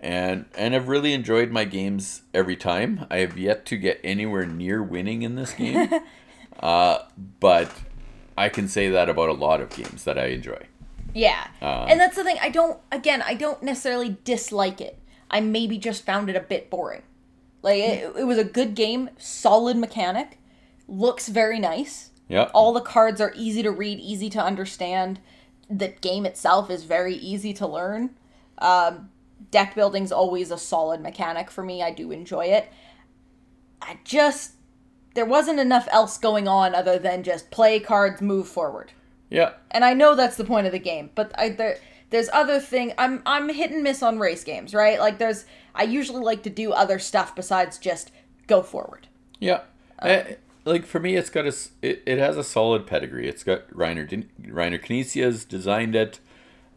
and 0.06 0.46
and 0.56 0.76
I've 0.76 0.88
really 0.88 1.14
enjoyed 1.14 1.50
my 1.52 1.66
games 1.66 2.22
every 2.34 2.56
time. 2.56 3.08
I 3.10 3.18
have 3.18 3.38
yet 3.38 3.66
to 3.66 3.76
get 3.78 4.00
anywhere 4.04 4.46
near 4.46 4.84
winning 4.84 5.24
in 5.24 5.36
this 5.36 5.52
game, 5.54 5.90
uh, 6.60 7.00
but 7.40 7.72
I 8.38 8.50
can 8.50 8.68
say 8.68 8.90
that 8.92 9.10
about 9.10 9.30
a 9.30 9.34
lot 9.34 9.62
of 9.62 9.72
games 9.72 10.04
that 10.04 10.20
I 10.20 10.28
enjoy. 10.28 10.68
yeah. 11.16 11.48
Um, 11.60 11.90
and 11.90 12.00
that's 12.00 12.16
the 12.16 12.24
thing 12.24 12.38
i 12.42 12.50
don't 12.50 12.78
again 12.92 13.22
i 13.22 13.34
don't 13.34 13.64
necessarily 13.64 14.18
dislike 14.24 14.80
it. 14.80 15.00
I 15.32 15.42
maybe 15.42 15.80
just 15.80 16.06
found 16.06 16.30
it 16.30 16.36
a 16.36 16.40
bit 16.40 16.70
boring. 16.70 17.02
Like 17.64 17.80
it, 17.80 18.16
it 18.16 18.24
was 18.26 18.38
a 18.38 18.44
good 18.44 18.76
game 18.76 19.10
solid 19.18 19.76
mechanic 19.76 20.38
looks 20.88 21.30
very 21.30 21.60
nice. 21.60 22.12
Yeah. 22.28 22.50
all 22.56 22.74
the 22.74 22.82
cards 22.82 23.22
are 23.22 23.34
easy 23.36 23.62
to 23.64 23.72
read 23.72 24.00
easy 24.00 24.30
to 24.32 24.44
understand. 24.44 25.20
The 25.68 25.88
game 25.90 26.28
itself 26.28 26.70
is 26.70 26.84
very 26.84 27.16
easy 27.16 27.54
to 27.54 27.66
learn. 27.66 28.12
Um, 28.60 29.10
deck 29.56 29.74
building's 29.76 30.12
always 30.12 30.52
a 30.52 30.58
solid 30.58 31.00
mechanic 31.02 31.50
for 31.50 31.64
me 31.64 31.82
i 31.82 31.92
do 31.92 32.12
enjoy 32.12 32.46
it 32.46 32.66
i 33.82 33.98
just 34.04 34.52
there 35.14 35.26
wasn't 35.26 35.60
enough 35.60 35.88
else 35.92 36.18
going 36.18 36.48
on 36.48 36.76
other 36.76 37.00
than 37.00 37.24
just 37.24 37.50
play 37.52 37.80
cards 37.80 38.22
move 38.22 38.48
forward 38.48 38.92
Yeah. 39.30 39.52
and 39.72 39.86
i 39.86 39.94
know 39.94 40.14
that's 40.16 40.38
the 40.38 40.44
point 40.54 40.66
of 40.68 40.74
the 40.74 40.80
game 40.80 41.10
but 41.16 41.32
i 41.40 41.50
there 41.50 41.78
there's 42.10 42.30
other 42.34 42.60
thing 42.60 42.94
i'm 42.98 43.22
i'm 43.26 43.48
hit 43.50 43.72
and 43.72 43.82
miss 43.84 44.04
on 44.04 44.20
race 44.20 44.44
games 44.44 44.74
right 44.74 45.00
like 45.00 45.18
there's 45.20 45.46
i 45.74 45.84
usually 45.84 46.22
like 46.22 46.44
to 46.44 46.50
do 46.50 46.74
other 46.74 47.00
stuff 47.00 47.34
besides 47.36 47.78
just 47.78 48.12
go 48.48 48.62
forward 48.62 49.08
Yeah. 49.40 49.62
Eh, 50.02 50.36
like 50.66 50.86
for 50.86 51.00
me, 51.00 51.16
it's 51.16 51.30
got 51.30 51.46
a 51.46 51.56
it, 51.82 52.04
it 52.06 52.18
has 52.18 52.36
a 52.38 52.44
solid 52.44 52.86
pedigree. 52.88 53.28
It's 53.30 53.44
got 53.44 53.70
Reiner 53.70 54.06
Reiner 54.42 54.80
Knizia 54.86 55.48
designed 55.48 55.96
it, 55.96 56.20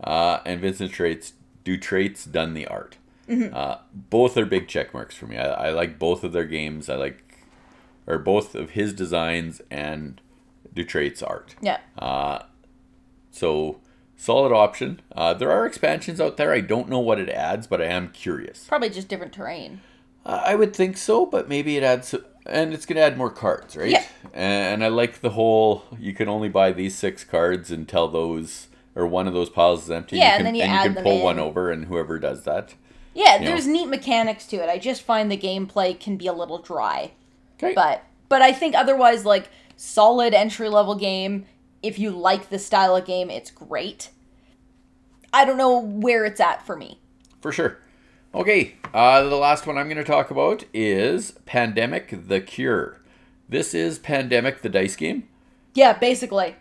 uh, 0.05 0.39
and 0.45 0.61
Vincent 0.61 0.93
Traits 0.93 1.33
Dutrait's 1.65 2.25
done 2.25 2.55
the 2.55 2.67
art. 2.67 2.97
Uh, 3.31 3.77
both 3.93 4.39
are 4.39 4.47
big 4.47 4.69
check 4.69 4.95
marks 4.95 5.15
for 5.15 5.27
me. 5.27 5.37
I, 5.37 5.69
I 5.69 5.71
like 5.71 5.99
both 5.99 6.25
of 6.25 6.33
their 6.33 6.47
games. 6.47 6.89
I 6.89 6.95
like, 6.97 7.23
or 8.07 8.19
both 8.19 8.55
of 8.55 8.71
his 8.71 8.95
designs 8.95 9.61
and 9.71 10.21
Dutrait's 10.75 11.23
art. 11.23 11.55
yeah 11.61 11.79
So 13.31 13.81
solid 14.17 14.53
option. 14.53 15.01
Uh, 15.15 15.35
there 15.35 15.51
are 15.51 15.67
expansions 15.67 16.21
out 16.21 16.37
there. 16.39 16.53
I 16.53 16.61
don't 16.61 16.89
know 16.89 16.99
what 17.01 17.21
it 17.21 17.29
adds, 17.29 17.67
but 17.67 17.81
I 17.83 17.87
am 17.87 18.09
curious. 18.11 18.65
probably 18.65 18.91
just 18.91 19.09
different 19.09 19.33
terrain 19.33 19.81
Uh, 20.25 20.43
I 20.45 20.55
would 20.55 20.75
think 20.75 20.97
so, 20.97 21.27
but 21.27 21.49
maybe 21.49 21.77
it 21.77 21.83
adds, 21.83 22.15
and 22.47 22.73
it's 22.75 22.87
gonna 22.87 23.01
add 23.01 23.17
more 23.19 23.31
cards, 23.31 23.77
right? 23.77 23.91
Yeah. 23.91 24.05
And 24.35 24.83
I 24.83 24.89
like 24.89 25.21
the 25.21 25.31
whole 25.31 25.85
you 25.99 26.13
can 26.15 26.29
only 26.29 26.49
buy 26.49 26.73
these 26.73 26.97
six 26.97 27.25
cards 27.25 27.71
until 27.71 28.09
those 28.09 28.69
or 28.99 29.07
one 29.07 29.29
of 29.29 29.33
those 29.33 29.49
piles 29.49 29.85
is 29.85 29.91
empty. 29.91 30.17
Yeah, 30.17 30.33
you 30.33 30.37
and 30.39 30.47
then 30.47 30.55
you 30.57 30.63
and 30.63 30.73
you 30.73 30.95
can 30.95 31.03
pull 31.05 31.19
in. 31.19 31.23
one 31.23 31.39
over, 31.39 31.71
and 31.71 31.85
whoever 31.85 32.19
does 32.19 32.43
that. 32.43 32.75
Yeah, 33.15 33.39
know. 33.39 33.47
there's 33.47 33.67
neat 33.67 33.87
mechanics 33.87 34.45
to 34.49 34.57
it. 34.57 34.69
I 34.69 34.79
just 34.79 35.03
find 35.03 35.31
the 35.31 35.39
gameplay 35.39 35.99
can 35.99 36.17
be 36.17 36.27
a 36.27 36.33
little 36.33 36.59
dry. 36.59 37.13
Okay. 37.57 37.75
But 37.75 38.03
but 38.29 38.43
I 38.43 38.53
think 38.53 38.75
otherwise 38.75 39.25
like 39.25 39.51
solid 39.77 40.35
entry 40.35 40.69
level 40.69 40.97
game. 40.97 41.47
If 41.81 41.97
you 41.97 42.11
like 42.11 42.49
the 42.49 42.59
style 42.59 42.97
of 42.97 43.05
game, 43.05 43.31
it's 43.31 43.53
great. 43.53 44.11
I 45.33 45.45
don't 45.45 45.57
know 45.57 45.79
where 45.79 46.25
it's 46.25 46.41
at 46.41 46.67
for 46.67 46.77
me. 46.77 46.99
For 47.41 47.53
sure. 47.53 47.79
Okay, 48.35 48.75
uh, 48.93 49.23
the 49.23 49.37
last 49.37 49.65
one 49.65 49.79
I'm 49.79 49.87
going 49.87 49.97
to 49.97 50.05
talk 50.05 50.31
about 50.33 50.65
is 50.75 51.33
Pandemic 51.47 52.27
the 52.27 52.41
Cure. 52.41 53.01
This 53.49 53.75
is 53.75 54.01
Pandemic 54.01 54.63
the 54.63 54.69
dice 54.69 54.97
game. 54.97 55.29
Yeah, 55.75 55.93
basically. 55.93 56.57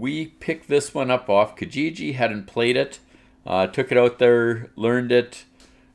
We 0.00 0.26
picked 0.26 0.68
this 0.68 0.92
one 0.94 1.10
up 1.10 1.28
off 1.28 1.56
Kijiji, 1.56 2.14
hadn't 2.14 2.46
played 2.46 2.76
it, 2.76 2.98
uh, 3.46 3.66
took 3.68 3.90
it 3.92 3.98
out 3.98 4.18
there, 4.18 4.70
learned 4.76 5.12
it, 5.12 5.44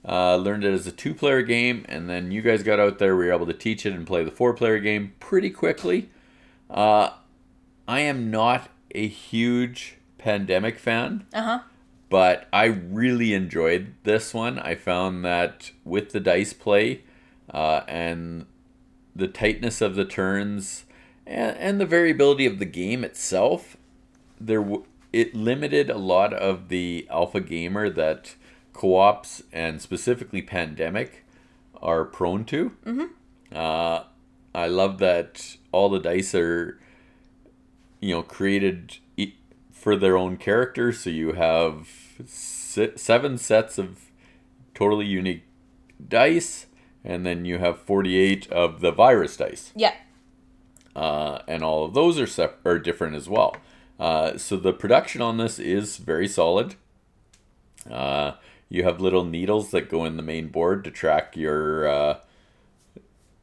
Uh, 0.04 0.36
learned 0.36 0.64
it 0.64 0.74
as 0.74 0.88
a 0.88 0.92
two 0.92 1.14
player 1.14 1.44
game, 1.44 1.86
and 1.88 2.10
then 2.10 2.32
you 2.32 2.42
guys 2.42 2.64
got 2.64 2.80
out 2.80 2.98
there. 2.98 3.16
We 3.16 3.28
were 3.28 3.34
able 3.34 3.46
to 3.46 3.54
teach 3.54 3.86
it 3.86 3.94
and 3.94 4.08
play 4.08 4.24
the 4.24 4.32
four 4.32 4.52
player 4.56 4.80
game 4.80 5.14
pretty 5.20 5.52
quickly. 5.52 6.10
Uh, 6.72 7.12
I 7.88 8.00
am 8.00 8.32
not 8.32 8.70
a 8.96 9.06
huge 9.08 9.98
pandemic 10.18 10.80
fan, 10.80 11.26
Uh 11.32 11.42
huh. 11.44 11.60
but 12.10 12.48
I 12.52 12.66
really 12.66 13.36
enjoyed 13.36 13.94
this 14.04 14.34
one. 14.34 14.58
I 14.58 14.74
found 14.74 15.24
that 15.24 15.70
with 15.86 16.14
the 16.14 16.20
dice 16.20 16.54
play 16.54 17.04
uh, 17.54 17.82
and 17.88 18.48
the 19.16 19.28
tightness 19.28 19.82
of 19.82 19.94
the 19.94 20.06
turns 20.06 20.86
and, 21.28 21.56
and 21.58 21.80
the 21.80 21.86
variability 21.86 22.48
of 22.48 22.58
the 22.58 22.66
game 22.66 23.04
itself, 23.04 23.78
there 24.46 24.62
w- 24.62 24.86
it 25.14 25.36
limited 25.36 25.90
a 25.90 25.98
lot 25.98 26.34
of 26.34 26.70
the 26.70 27.08
alpha 27.10 27.40
gamer 27.42 27.90
that 27.90 28.36
co-ops 28.74 29.44
and 29.52 29.82
specifically 29.82 30.42
pandemic 30.42 31.26
are 31.82 32.06
prone 32.06 32.46
to. 32.46 32.72
Mm-hmm. 32.86 33.06
Uh, 33.56 34.04
I 34.54 34.68
love 34.68 35.00
that 35.00 35.58
all 35.72 35.90
the 35.90 36.00
dice 36.00 36.34
are, 36.36 36.80
you 38.00 38.14
know, 38.16 38.22
created 38.24 38.98
e- 39.18 39.34
for 39.72 39.96
their 39.96 40.18
own 40.18 40.38
character. 40.38 40.92
So 40.94 41.10
you 41.10 41.34
have 41.34 41.90
se- 42.26 42.94
seven 42.96 43.38
sets 43.38 43.78
of 43.78 44.00
totally 44.74 45.06
unique 45.06 45.44
dice, 46.08 46.68
and 47.04 47.26
then 47.26 47.46
you 47.46 47.58
have 47.60 47.80
forty-eight 47.80 48.50
of 48.52 48.80
the 48.82 48.92
virus 48.92 49.38
dice 49.38 49.72
Yeah. 49.76 49.94
uh, 50.96 51.40
and 51.48 51.64
all 51.64 51.86
of 51.86 51.94
those 51.94 52.20
are 52.20 52.28
sep- 52.28 52.66
are 52.66 52.80
different 52.80 53.16
as 53.16 53.28
well. 53.30 53.56
Uh, 54.02 54.36
so 54.36 54.58
the 54.58 54.74
production 54.74 55.22
on 55.22 55.38
this 55.38 55.60
is 55.60 55.98
very 55.98 56.28
solid. 56.28 56.74
Uh, 57.90 58.32
you 58.68 58.84
have 58.84 59.00
little 59.00 59.24
needles 59.24 59.70
that 59.72 59.90
go 59.90 60.06
in 60.06 60.18
the 60.18 60.24
main 60.24 60.48
board 60.48 60.84
to 60.84 60.90
track 60.92 61.38
your 61.38 61.88
uh, 61.88 62.18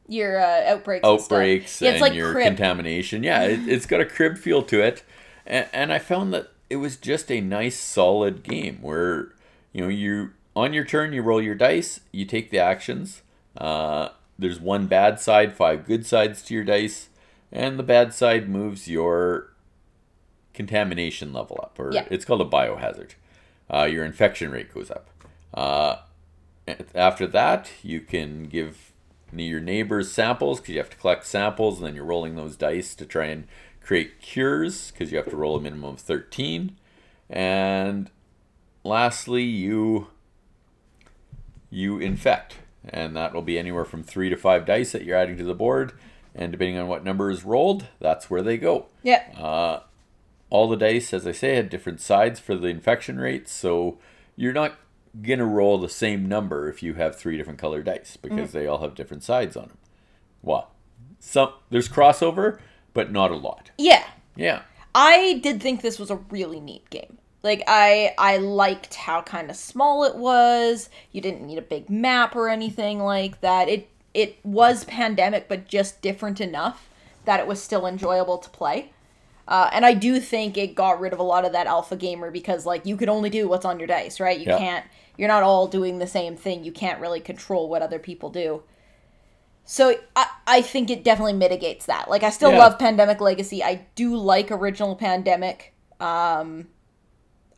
Your 0.07 0.39
uh, 0.39 0.63
outbreaks. 0.73 1.07
and 1.07 1.19
stuff. 1.21 1.31
outbreaks 1.31 1.81
Yeah, 1.81 1.87
and 1.89 1.95
it's 1.95 2.01
like 2.01 2.13
your 2.13 2.33
crib. 2.33 2.47
contamination. 2.47 3.23
Yeah, 3.23 3.43
it, 3.43 3.59
it's 3.67 3.85
got 3.85 4.01
a 4.01 4.05
crib 4.05 4.37
feel 4.37 4.61
to 4.63 4.81
it, 4.81 5.03
and, 5.45 5.67
and 5.71 5.93
I 5.93 5.99
found 5.99 6.33
that 6.33 6.49
it 6.69 6.77
was 6.77 6.97
just 6.97 7.31
a 7.31 7.39
nice, 7.41 7.79
solid 7.79 8.43
game 8.43 8.79
where 8.81 9.29
you 9.71 9.81
know 9.81 9.87
you 9.87 10.31
on 10.55 10.73
your 10.73 10.83
turn 10.83 11.13
you 11.13 11.21
roll 11.21 11.41
your 11.41 11.55
dice, 11.55 12.01
you 12.11 12.25
take 12.25 12.49
the 12.49 12.59
actions. 12.59 13.21
Uh, 13.55 14.09
there's 14.37 14.59
one 14.59 14.87
bad 14.87 15.19
side, 15.21 15.53
five 15.53 15.85
good 15.85 16.05
sides 16.05 16.41
to 16.43 16.53
your 16.53 16.63
dice, 16.63 17.09
and 17.51 17.77
the 17.79 17.83
bad 17.83 18.13
side 18.13 18.49
moves 18.49 18.87
your 18.87 19.48
contamination 20.63 21.31
level 21.31 21.57
up, 21.63 21.79
or 21.79 21.93
Yeah. 21.93 22.05
it's 22.11 22.25
called 22.25 22.41
a 22.41 22.45
biohazard. 22.45 23.11
Uh, 23.73 23.85
your 23.89 24.03
infection 24.03 24.51
rate 24.51 24.73
goes 24.73 24.91
up. 24.91 25.07
Uh, 25.53 25.95
after 26.93 27.25
that, 27.27 27.71
you 27.81 28.01
can 28.01 28.43
give 28.43 28.91
your 29.33 29.61
neighbors 29.61 30.11
samples 30.11 30.59
because 30.59 30.73
you 30.73 30.79
have 30.79 30.89
to 30.89 30.97
collect 30.97 31.25
samples, 31.25 31.77
and 31.77 31.87
then 31.87 31.95
you're 31.95 32.03
rolling 32.03 32.35
those 32.35 32.57
dice 32.57 32.93
to 32.95 33.05
try 33.05 33.25
and 33.27 33.47
create 33.81 34.19
cures 34.21 34.91
because 34.91 35.11
you 35.13 35.17
have 35.17 35.29
to 35.29 35.37
roll 35.37 35.55
a 35.55 35.61
minimum 35.61 35.91
of 35.93 35.99
13. 36.01 36.75
And 37.29 38.11
lastly, 38.83 39.43
you 39.43 40.07
you 41.71 41.99
infect, 41.99 42.55
and 42.89 43.15
that 43.15 43.31
will 43.33 43.43
be 43.43 43.57
anywhere 43.59 43.85
from 43.85 44.03
three 44.03 44.27
to 44.29 44.35
five 44.35 44.65
dice 44.65 44.91
that 44.91 45.03
you're 45.05 45.15
adding 45.17 45.37
to 45.37 45.43
the 45.45 45.53
board. 45.55 45.93
And 46.35 46.51
depending 46.51 46.77
on 46.79 46.87
what 46.87 47.03
number 47.05 47.29
is 47.31 47.43
rolled, 47.45 47.85
that's 47.99 48.29
where 48.29 48.41
they 48.41 48.57
go. 48.57 48.87
Yeah. 49.03 49.23
Uh, 49.37 49.81
all 50.49 50.67
the 50.67 50.77
dice, 50.77 51.13
as 51.13 51.27
I 51.27 51.31
say, 51.31 51.55
had 51.55 51.69
different 51.69 52.01
sides 52.01 52.39
for 52.39 52.55
the 52.55 52.67
infection 52.67 53.19
rates, 53.19 53.51
so 53.51 53.97
you're 54.35 54.53
not 54.53 54.75
gonna 55.21 55.45
roll 55.45 55.77
the 55.77 55.89
same 55.89 56.27
number 56.27 56.69
if 56.69 56.83
you 56.83 56.93
have 56.95 57.15
three 57.17 57.37
different 57.37 57.59
colored 57.59 57.85
dice 57.85 58.17
because 58.17 58.49
mm. 58.49 58.53
they 58.53 58.67
all 58.67 58.81
have 58.81 58.95
different 58.95 59.23
sides 59.23 59.57
on 59.57 59.67
them. 59.69 59.77
Well, 60.41 60.71
some 61.19 61.53
there's 61.69 61.89
crossover, 61.89 62.59
but 62.93 63.11
not 63.11 63.31
a 63.31 63.35
lot. 63.35 63.71
yeah. 63.77 64.05
Yeah, 64.35 64.61
I 64.95 65.41
did 65.43 65.61
think 65.61 65.81
this 65.81 65.99
was 65.99 66.09
a 66.09 66.15
really 66.29 66.61
neat 66.61 66.89
game. 66.89 67.17
Like 67.43 67.61
I 67.67 68.13
I 68.17 68.37
liked 68.37 68.95
how 68.95 69.21
kind 69.21 69.49
of 69.49 69.57
small 69.57 70.05
it 70.05 70.15
was. 70.15 70.89
You 71.11 71.19
didn't 71.19 71.45
need 71.45 71.57
a 71.57 71.63
big 71.63 71.89
map 71.89 72.35
or 72.35 72.47
anything 72.47 72.99
like 72.99 73.41
that. 73.41 73.67
It 73.67 73.89
it 74.13 74.37
was 74.43 74.85
pandemic 74.85 75.47
but 75.49 75.67
just 75.67 76.01
different 76.01 76.39
enough 76.39 76.89
that 77.25 77.39
it 77.41 77.47
was 77.47 77.61
still 77.61 77.85
enjoyable 77.85 78.37
to 78.37 78.49
play. 78.49 78.91
Uh, 79.49 79.67
and 79.73 79.83
I 79.83 79.95
do 79.95 80.19
think 80.19 80.57
it 80.59 80.75
got 80.75 80.99
rid 80.99 81.11
of 81.11 81.17
a 81.17 81.23
lot 81.23 81.43
of 81.43 81.53
that 81.53 81.65
alpha 81.65 81.95
gamer 81.95 82.29
because 82.29 82.67
like 82.67 82.85
you 82.85 82.95
could 82.95 83.09
only 83.09 83.31
do 83.31 83.49
what's 83.49 83.65
on 83.65 83.79
your 83.79 83.87
dice, 83.87 84.19
right? 84.19 84.39
You 84.39 84.45
Yeah. 84.47 84.57
can't 84.59 84.85
you're 85.17 85.27
not 85.27 85.43
all 85.43 85.67
doing 85.67 85.97
the 85.97 86.07
same 86.07 86.37
thing. 86.37 86.63
You 86.63 86.71
can't 86.71 87.01
really 87.01 87.19
control 87.19 87.67
what 87.67 87.81
other 87.81 87.97
people 87.99 88.29
do. 88.29 88.61
So 89.65 89.95
I, 90.15 90.27
I 90.47 90.61
think 90.61 90.89
it 90.89 91.03
definitely 91.03 91.33
mitigates 91.33 91.87
that. 91.87 92.09
Like 92.09 92.21
I 92.23 92.29
still 92.29 92.51
Yeah. 92.51 92.59
love 92.59 92.77
Pandemic 92.79 93.19
Legacy. 93.19 93.63
I 93.63 93.87
do 93.95 94.15
like 94.15 94.51
original 94.51 94.95
Pandemic. 94.95 95.73
Um 95.99 96.67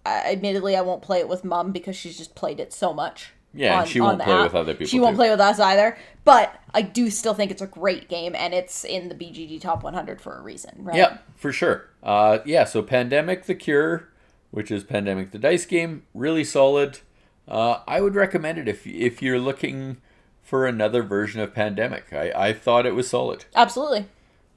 I, 0.06 0.32
admittedly 0.32 0.78
I 0.78 0.82
won't 0.82 1.02
play 1.02 1.20
it 1.20 1.28
with 1.28 1.44
mom 1.44 1.74
because 1.74 1.98
she's 1.98 2.18
just 2.18 2.36
played 2.36 2.62
it 2.62 2.72
so 2.72 2.94
much. 2.94 3.34
Yeah, 3.54 3.82
and 3.82 3.90
she 3.90 4.00
won't 4.00 4.22
play 4.22 4.34
app. 4.34 4.44
with 4.44 4.56
other 4.56 4.74
people, 4.74 4.88
She 4.88 5.00
won't 5.00 5.14
too. 5.16 5.18
play 5.20 5.30
with 5.30 5.42
us 5.42 5.60
either. 5.60 5.98
But 6.24 6.56
I 6.74 6.82
do 6.84 7.10
still 7.10 7.34
think 7.34 7.52
it's 7.52 7.62
a 7.62 7.68
great 7.68 8.08
game 8.08 8.34
and 8.36 8.54
it's 8.54 8.84
in 8.86 9.10
the 9.10 9.16
BGG 9.16 9.60
top 9.60 9.84
100 9.84 10.22
for 10.22 10.38
a 10.38 10.42
reason, 10.42 10.72
right? 10.78 10.96
yeah, 10.96 11.18
for 11.36 11.52
sure. 11.52 11.90
Uh, 12.04 12.40
yeah, 12.46 12.64
so 12.64 12.82
Pandemic 12.82 13.46
the 13.46 13.56
Cure, 13.56 14.08
which 14.52 14.72
is 14.72 14.84
Pandemic 14.84 15.32
the 15.32 15.40
Dice 15.40 15.66
game, 15.66 16.04
really 16.14 16.44
solid. 16.44 17.00
Uh, 17.48 17.80
I 17.88 18.00
would 18.02 18.16
recommend 18.16 18.58
it 18.60 18.68
if 18.68 18.86
if 18.88 19.22
you're 19.22 19.40
looking 19.40 19.98
for 20.42 20.66
another 20.68 21.02
version 21.04 21.42
of 21.42 21.54
Pandemic. 21.54 22.14
I, 22.14 22.32
I 22.50 22.54
thought 22.54 22.86
it 22.86 22.96
was 22.96 23.10
solid. 23.10 23.46
Absolutely. 23.56 24.06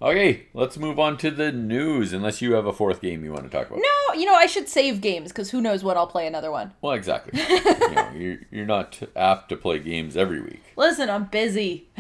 Okay, 0.03 0.47
let's 0.53 0.77
move 0.77 0.99
on 0.99 1.17
to 1.19 1.31
the 1.31 1.53
news. 1.53 2.13
Unless 2.13 2.43
you 2.43 2.53
have 2.55 2.67
a 2.67 2.73
fourth 2.73 3.01
game 3.01 3.25
you 3.25 3.33
want 3.33 3.45
to 3.45 3.51
talk 3.51 3.69
about. 3.69 3.81
No, 3.81 4.15
you 4.15 4.27
know, 4.27 4.35
I 4.35 4.47
should 4.47 4.69
save 4.69 5.01
games 5.01 5.31
because 5.31 5.51
who 5.51 5.61
knows 5.61 5.83
what 5.83 5.97
I'll 5.97 6.07
play 6.07 6.27
another 6.27 6.51
one. 6.51 6.73
Well, 6.83 6.93
exactly. 6.93 7.41
you 7.49 7.95
know, 7.95 8.11
you're, 8.15 8.39
you're 8.51 8.67
not 8.67 9.01
apt 9.17 9.49
to 9.51 9.57
play 9.57 9.79
games 9.79 10.17
every 10.17 10.41
week. 10.41 10.63
Listen, 10.77 11.09
I'm 11.11 11.25
busy. 11.25 11.89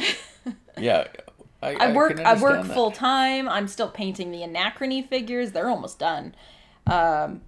Yeah, 0.76 1.06
I, 1.62 1.74
I 1.76 1.92
work 1.92 2.16
can 2.16 2.26
I 2.26 2.34
work 2.34 2.66
full 2.66 2.90
time. 2.90 3.48
I'm 3.48 3.68
still 3.68 3.88
painting 3.88 4.30
the 4.30 4.40
Anachrony 4.40 5.08
figures. 5.08 5.52
They're 5.52 5.68
almost 5.68 5.98
done. 5.98 6.34
Um, 6.86 7.42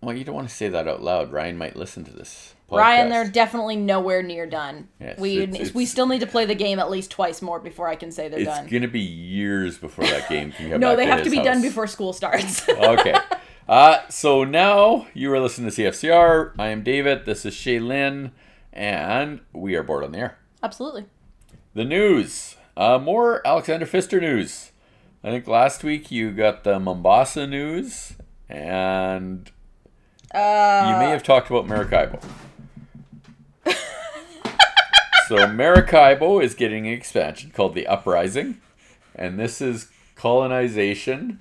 well, 0.00 0.16
you 0.16 0.24
don't 0.24 0.34
want 0.34 0.48
to 0.48 0.54
say 0.54 0.68
that 0.68 0.88
out 0.88 1.02
loud. 1.02 1.30
Ryan 1.30 1.58
might 1.58 1.76
listen 1.76 2.04
to 2.04 2.10
this. 2.10 2.54
Podcast. 2.70 2.76
Ryan, 2.78 3.08
they're 3.08 3.28
definitely 3.28 3.76
nowhere 3.76 4.22
near 4.22 4.46
done. 4.46 4.88
Yes, 5.00 5.18
we 5.18 5.38
it's- 5.40 5.54
it's- 5.54 5.74
we 5.74 5.86
still 5.86 6.06
need 6.06 6.20
to 6.20 6.26
play 6.26 6.44
the 6.44 6.54
game 6.54 6.78
at 6.78 6.90
least 6.90 7.10
twice 7.10 7.42
more 7.42 7.58
before 7.60 7.88
I 7.88 7.96
can 7.96 8.12
say 8.12 8.28
they're 8.28 8.38
It's 8.40 8.48
done. 8.48 8.64
It's 8.64 8.72
gonna 8.72 8.88
be 8.88 9.00
years 9.00 9.76
before 9.78 10.04
that 10.06 10.28
game 10.28 10.52
can 10.52 10.70
come 10.70 10.80
no, 10.80 10.94
they 10.96 11.04
to 11.06 11.10
have 11.12 11.22
to 11.24 11.30
be 11.30 11.40
done 11.42 11.60
before 11.62 11.86
school 11.86 12.12
starts. 12.12 12.68
okay. 12.68 13.14
Uh, 13.68 13.98
so 14.08 14.44
now 14.44 15.06
you 15.14 15.32
are 15.32 15.40
listening 15.40 15.70
to 15.70 15.82
CFCR. 15.82 16.52
I 16.58 16.68
am 16.68 16.82
David. 16.82 17.24
This 17.26 17.44
is 17.44 17.54
Shaylin, 17.54 18.30
and 18.72 19.40
we 19.52 19.74
are 19.76 19.82
Board 19.82 20.04
on 20.04 20.12
the 20.12 20.18
air. 20.18 20.38
Absolutely. 20.62 21.06
The 21.74 21.84
news. 21.84 22.56
Uh, 22.76 22.98
more 22.98 23.46
Alexander 23.46 23.86
Pfister 23.86 24.20
news. 24.20 24.72
I 25.22 25.30
think 25.30 25.46
last 25.46 25.84
week 25.84 26.10
you 26.10 26.30
got 26.32 26.64
the 26.64 26.80
Mombasa 26.80 27.46
news, 27.46 28.14
and 28.48 29.50
Uh, 30.34 30.88
you 30.92 30.98
may 31.04 31.10
have 31.10 31.22
talked 31.22 31.50
about 31.50 31.66
Maracaibo. 31.66 32.18
So 35.30 35.46
Maracaibo 35.46 36.42
is 36.42 36.54
getting 36.56 36.88
an 36.88 36.92
expansion 36.92 37.52
called 37.52 37.76
the 37.76 37.86
Uprising, 37.86 38.60
and 39.14 39.38
this 39.38 39.60
is 39.60 39.86
colonization 40.16 41.38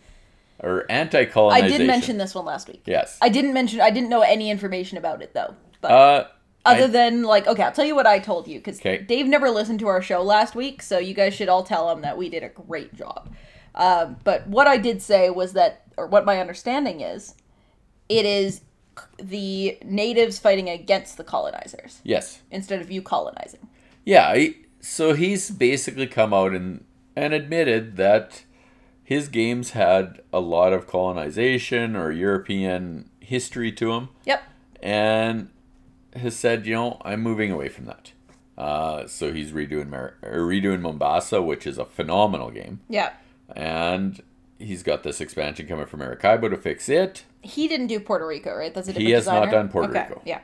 or 0.59 0.85
anti-colonization. 0.91 1.73
I 1.73 1.77
did 1.79 1.87
mention 1.87 2.19
this 2.19 2.35
one 2.35 2.45
last 2.45 2.67
week. 2.67 2.83
Yes. 2.85 3.17
I 3.19 3.29
didn't 3.29 3.51
mention. 3.51 3.81
I 3.81 3.89
didn't 3.89 4.09
know 4.09 4.21
any 4.21 4.51
information 4.51 4.99
about 4.99 5.23
it 5.23 5.33
though. 5.33 5.55
But 5.81 5.91
uh, 5.91 6.27
other 6.65 6.83
I- 6.83 6.87
than 6.87 7.23
like, 7.23 7.47
okay, 7.47 7.63
I'll 7.63 7.71
tell 7.71 7.83
you 7.83 7.95
what 7.95 8.05
I 8.05 8.19
told 8.19 8.47
you 8.47 8.59
because 8.59 8.79
'Kay. 8.79 8.99
Dave 8.99 9.25
never 9.25 9.49
listened 9.49 9.79
to 9.79 9.87
our 9.87 10.03
show 10.03 10.21
last 10.21 10.53
week, 10.53 10.83
so 10.83 10.99
you 10.99 11.15
guys 11.15 11.33
should 11.33 11.49
all 11.49 11.63
tell 11.63 11.89
him 11.89 12.01
that 12.01 12.15
we 12.15 12.29
did 12.29 12.43
a 12.43 12.49
great 12.49 12.93
job. 12.93 13.33
Um, 13.73 14.17
but 14.23 14.45
what 14.45 14.67
I 14.67 14.77
did 14.77 15.01
say 15.01 15.31
was 15.31 15.53
that, 15.53 15.87
or 15.97 16.05
what 16.05 16.25
my 16.25 16.39
understanding 16.39 17.01
is, 17.01 17.33
it 18.07 18.27
is 18.27 18.61
the 19.17 19.79
natives 19.83 20.37
fighting 20.37 20.69
against 20.69 21.17
the 21.17 21.23
colonizers 21.23 22.01
yes. 22.03 22.41
instead 22.51 22.81
of 22.81 22.91
you 22.91 23.01
colonizing. 23.01 23.67
Yeah, 24.05 24.35
he, 24.35 24.57
so 24.79 25.13
he's 25.13 25.49
basically 25.51 26.07
come 26.07 26.33
out 26.33 26.53
and 26.53 26.83
and 27.15 27.33
admitted 27.33 27.97
that 27.97 28.43
his 29.03 29.27
games 29.27 29.71
had 29.71 30.21
a 30.31 30.39
lot 30.39 30.71
of 30.71 30.87
colonization 30.87 31.95
or 31.95 32.11
European 32.11 33.09
history 33.19 33.71
to 33.73 33.91
them, 33.91 34.09
Yep. 34.25 34.43
and 34.81 35.49
has 36.15 36.35
said, 36.35 36.65
you 36.65 36.75
know, 36.75 36.97
I'm 37.03 37.21
moving 37.21 37.51
away 37.51 37.69
from 37.69 37.85
that. 37.85 38.11
Uh, 38.57 39.07
so 39.07 39.33
he's 39.33 39.51
redoing 39.51 39.89
Mar- 39.89 40.15
redoing 40.23 40.81
Mombasa, 40.81 41.41
which 41.41 41.65
is 41.67 41.77
a 41.77 41.85
phenomenal 41.85 42.51
game, 42.51 42.81
Yeah. 42.89 43.11
and 43.55 44.21
he's 44.59 44.83
got 44.83 45.03
this 45.03 45.19
expansion 45.21 45.67
coming 45.67 45.85
from 45.87 45.99
Maracaibo 46.01 46.49
to 46.49 46.57
fix 46.57 46.87
it. 46.89 47.23
He 47.41 47.67
didn't 47.67 47.87
do 47.87 47.99
Puerto 47.99 48.27
Rico, 48.27 48.55
right? 48.55 48.73
That's 48.73 48.87
a 48.87 48.91
different 48.91 49.07
He 49.07 49.13
has 49.13 49.25
not 49.25 49.49
done 49.51 49.69
Puerto 49.69 49.89
okay. 49.89 50.07
Rico. 50.09 50.21
Yeah. 50.25 50.39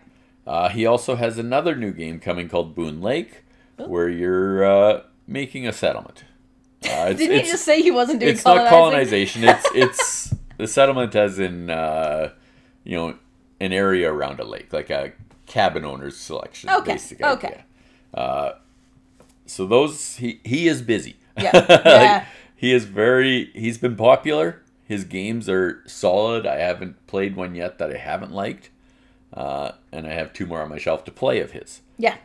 Uh, 0.47 0.69
he 0.69 0.85
also 0.85 1.15
has 1.15 1.37
another 1.37 1.75
new 1.75 1.91
game 1.91 2.19
coming 2.19 2.47
called 2.49 2.75
Boonlake, 2.75 3.41
where 3.77 4.09
you're 4.09 4.63
uh, 4.63 5.01
making 5.27 5.67
a 5.67 5.73
settlement. 5.73 6.23
Uh, 6.83 6.87
it's, 7.09 7.19
Didn't 7.19 7.45
he 7.45 7.51
just 7.51 7.65
say 7.65 7.81
he 7.81 7.91
wasn't 7.91 8.19
doing 8.19 8.33
it's 8.33 8.45
not 8.45 8.69
colonization. 8.69 9.43
It's 9.47 9.65
it's 9.73 10.35
the 10.57 10.67
settlement 10.67 11.15
as 11.15 11.39
in 11.39 11.69
uh, 11.69 12.31
you 12.83 12.95
know 12.95 13.17
an 13.59 13.73
area 13.73 14.11
around 14.11 14.39
a 14.39 14.43
lake, 14.43 14.71
like 14.73 14.89
a 14.89 15.13
cabin 15.45 15.85
owner's 15.85 16.17
selection. 16.17 16.69
Okay, 16.69 16.97
okay. 17.21 17.63
Uh, 18.13 18.53
so 19.45 19.65
those 19.65 20.17
he 20.17 20.39
he 20.43 20.67
is 20.67 20.81
busy. 20.81 21.17
Yeah, 21.37 21.51
Like, 21.69 21.85
yeah. 21.85 22.25
he 22.55 22.73
is 22.73 22.85
very. 22.85 23.51
He's 23.53 23.77
been 23.77 23.95
popular. 23.95 24.61
His 24.87 25.03
games 25.03 25.49
are 25.49 25.83
solid. 25.87 26.45
I 26.45 26.57
haven't 26.57 27.07
played 27.07 27.35
one 27.35 27.55
yet 27.55 27.79
that 27.79 27.89
I 27.91 27.97
haven't 27.97 28.31
liked, 28.31 28.69
uh, 29.33 29.71
and 29.91 30.05
I 30.05 30.13
have 30.13 30.31
two 30.31 30.45
more 30.45 30.61
on 30.61 30.69
my 30.69 30.77
shelf 30.77 31.03
to 31.05 31.11
play 31.11 31.39
of 31.41 31.51
his. 31.51 31.81
Yeah. 31.97 32.17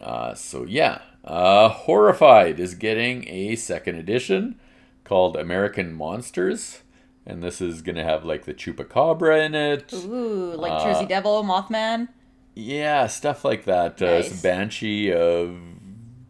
Uh, 0.00 0.34
so 0.34 0.64
yeah, 0.64 1.00
uh, 1.24 1.68
Horrified 1.68 2.60
is 2.60 2.74
getting 2.74 3.26
a 3.28 3.56
second 3.56 3.96
edition 3.96 4.58
called 5.04 5.36
American 5.36 5.92
Monsters, 5.92 6.82
and 7.26 7.42
this 7.42 7.60
is 7.60 7.82
gonna 7.82 8.04
have 8.04 8.24
like 8.24 8.44
the 8.44 8.54
chupacabra 8.54 9.44
in 9.44 9.54
it. 9.54 9.92
Ooh, 9.92 10.54
like 10.54 10.72
Uh, 10.72 10.84
Jersey 10.84 11.06
Devil, 11.06 11.42
Mothman. 11.44 12.08
Yeah, 12.54 13.06
stuff 13.06 13.44
like 13.44 13.64
that. 13.64 14.00
Uh, 14.02 14.06
Nice. 14.06 14.28
some 14.30 14.38
banshee 14.40 15.12
of 15.12 15.56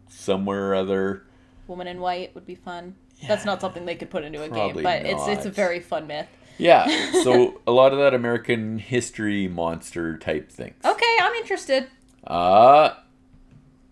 somewhere 0.09 0.71
or 0.71 0.75
other. 0.75 1.25
Woman 1.67 1.87
in 1.87 1.99
White 1.99 2.33
would 2.35 2.45
be 2.45 2.55
fun. 2.55 2.95
That's 3.27 3.45
not 3.45 3.59
something 3.61 3.85
they 3.85 3.95
could 3.95 4.09
put 4.09 4.23
into 4.23 4.41
a 4.41 4.49
game, 4.49 4.81
but 4.81 5.05
it's 5.05 5.27
it's 5.27 5.45
a 5.45 5.51
very 5.51 5.79
fun 5.81 6.07
myth. 6.07 6.27
Yeah, 6.57 6.87
so 7.23 7.61
a 7.67 7.71
lot 7.71 7.93
of 7.93 7.99
that 7.99 8.13
American 8.13 8.79
history 8.79 9.47
monster 9.47 10.17
type 10.17 10.49
things. 10.51 10.75
Okay, 10.85 11.17
I'm 11.21 11.33
interested. 11.33 11.87
Uh 12.25 12.91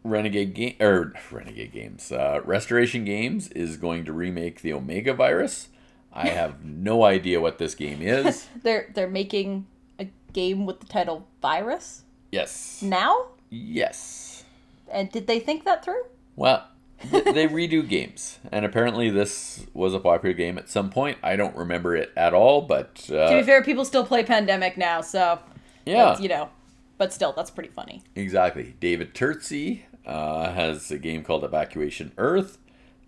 Renegade 0.03 0.53
game 0.53 0.75
or 0.79 1.13
Renegade 1.31 1.71
Games. 1.73 2.11
Uh, 2.11 2.41
Restoration 2.45 3.03
Games 3.05 3.49
is 3.49 3.77
going 3.77 4.05
to 4.05 4.13
remake 4.13 4.61
the 4.61 4.73
Omega 4.73 5.13
Virus. 5.13 5.69
I 6.13 6.27
have 6.29 6.63
no 6.63 7.03
idea 7.03 7.39
what 7.41 7.57
this 7.57 7.75
game 7.75 8.01
is. 8.01 8.47
They're 8.63 8.89
they're 8.93 9.09
making 9.09 9.67
a 9.99 10.07
game 10.33 10.65
with 10.65 10.79
the 10.79 10.85
title 10.87 11.27
Virus 11.41 12.03
Yes. 12.31 12.81
now, 12.81 13.27
Yes. 13.49 14.43
and 14.91 15.11
did 15.11 15.27
they 15.27 15.39
think 15.39 15.63
that 15.65 15.83
through? 15.83 16.03
Well, 16.35 16.67
they 17.11 17.47
redo 17.47 17.87
games, 17.87 18.39
and 18.51 18.65
apparently 18.65 19.09
this 19.09 19.65
was 19.73 19.93
a 19.93 19.99
popular 19.99 20.33
game 20.33 20.57
at 20.57 20.67
some 20.69 20.89
point. 20.89 21.17
I 21.23 21.35
don't 21.35 21.55
remember 21.55 21.95
it 21.95 22.11
at 22.17 22.33
all, 22.33 22.61
but 22.61 22.95
to 22.95 23.21
uh, 23.21 23.39
be 23.39 23.43
fair, 23.43 23.63
people 23.63 23.85
still 23.85 24.03
play 24.05 24.23
Pandemic 24.23 24.77
now, 24.77 25.01
so 25.01 25.39
yeah, 25.85 26.17
you 26.19 26.27
know, 26.27 26.49
but 26.97 27.13
still, 27.13 27.33
that's 27.33 27.51
pretty 27.51 27.69
funny. 27.69 28.03
exactly. 28.15 28.75
David 28.79 29.13
Turczi 29.13 29.83
uh, 30.05 30.51
has 30.53 30.89
a 30.91 30.97
game 30.97 31.23
called 31.23 31.43
Evacuation 31.43 32.11
Earth, 32.17 32.57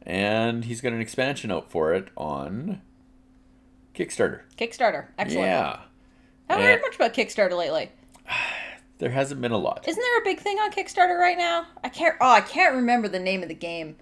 and 0.03 0.65
he's 0.65 0.81
got 0.81 0.93
an 0.93 1.01
expansion 1.01 1.51
out 1.51 1.69
for 1.71 1.93
it 1.93 2.09
on 2.17 2.81
Kickstarter. 3.93 4.41
Kickstarter, 4.57 5.07
excellent. 5.17 5.47
Yeah. 5.47 5.79
I 6.49 6.53
haven't 6.53 6.67
heard 6.67 6.81
much 6.81 6.95
about 6.95 7.13
Kickstarter 7.13 7.57
lately. 7.57 7.91
There 8.99 9.11
hasn't 9.11 9.39
been 9.39 9.53
a 9.53 9.57
lot. 9.57 9.85
Isn't 9.87 10.03
there 10.03 10.17
a 10.19 10.23
big 10.25 10.41
thing 10.41 10.57
on 10.57 10.73
Kickstarter 10.73 11.17
right 11.17 11.37
now? 11.37 11.65
I 11.85 11.87
can't. 11.87 12.15
Oh, 12.19 12.31
I 12.33 12.41
can't 12.41 12.75
remember 12.75 13.07
the 13.07 13.17
name 13.17 13.41
of 13.43 13.47
the 13.47 13.55
game. 13.55 13.95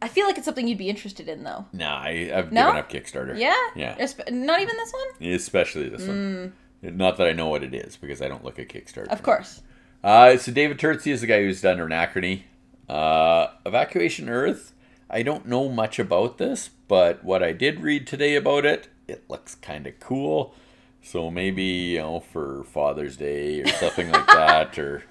I 0.00 0.06
feel 0.06 0.26
like 0.28 0.36
it's 0.36 0.44
something 0.44 0.68
you'd 0.68 0.78
be 0.78 0.88
interested 0.88 1.28
in, 1.28 1.42
though. 1.42 1.66
Nah, 1.72 1.98
I, 1.98 2.30
I've 2.32 2.52
No? 2.52 2.66
given 2.66 2.76
up 2.78 2.88
Kickstarter. 2.88 3.36
Yeah. 3.36 3.52
Yeah. 3.74 3.96
Espe- 3.98 4.30
Not 4.30 4.60
even 4.60 4.76
this 4.76 4.92
one. 4.92 5.32
Especially 5.32 5.88
this 5.88 6.06
one. 6.06 6.52
Not 6.82 7.16
that 7.16 7.26
I 7.26 7.32
know 7.32 7.48
what 7.48 7.62
it 7.64 7.74
is 7.74 7.96
because 7.96 8.22
I 8.22 8.28
don't 8.28 8.44
look 8.44 8.58
at 8.58 8.68
Kickstarter. 8.68 9.08
Of 9.08 9.22
course. 9.22 9.62
Uh, 10.02 10.36
so 10.36 10.52
David 10.52 10.78
Turczi 10.78 11.12
is 11.12 11.20
the 11.22 11.26
guy 11.26 11.40
who's 11.42 11.60
done 11.60 11.78
Anachrony. 11.78 12.42
Uh, 12.88 13.48
Evacuation 13.66 14.28
Earth. 14.28 14.72
I 15.10 15.22
don't 15.22 15.46
know 15.46 15.68
much 15.68 15.98
about 15.98 16.38
this, 16.38 16.70
but 16.86 17.24
what 17.24 17.42
I 17.42 17.52
did 17.52 17.80
read 17.80 18.06
today 18.06 18.36
about 18.36 18.64
it, 18.64 18.88
it 19.06 19.24
looks 19.28 19.54
kind 19.56 19.86
of 19.86 19.98
cool. 20.00 20.54
So 21.02 21.30
maybe 21.30 21.62
you 21.64 21.98
know 21.98 22.20
for 22.20 22.64
Father's 22.64 23.16
Day 23.16 23.60
or 23.62 23.68
something 23.68 24.10
like 24.10 24.26
that, 24.28 24.78
or 24.78 25.02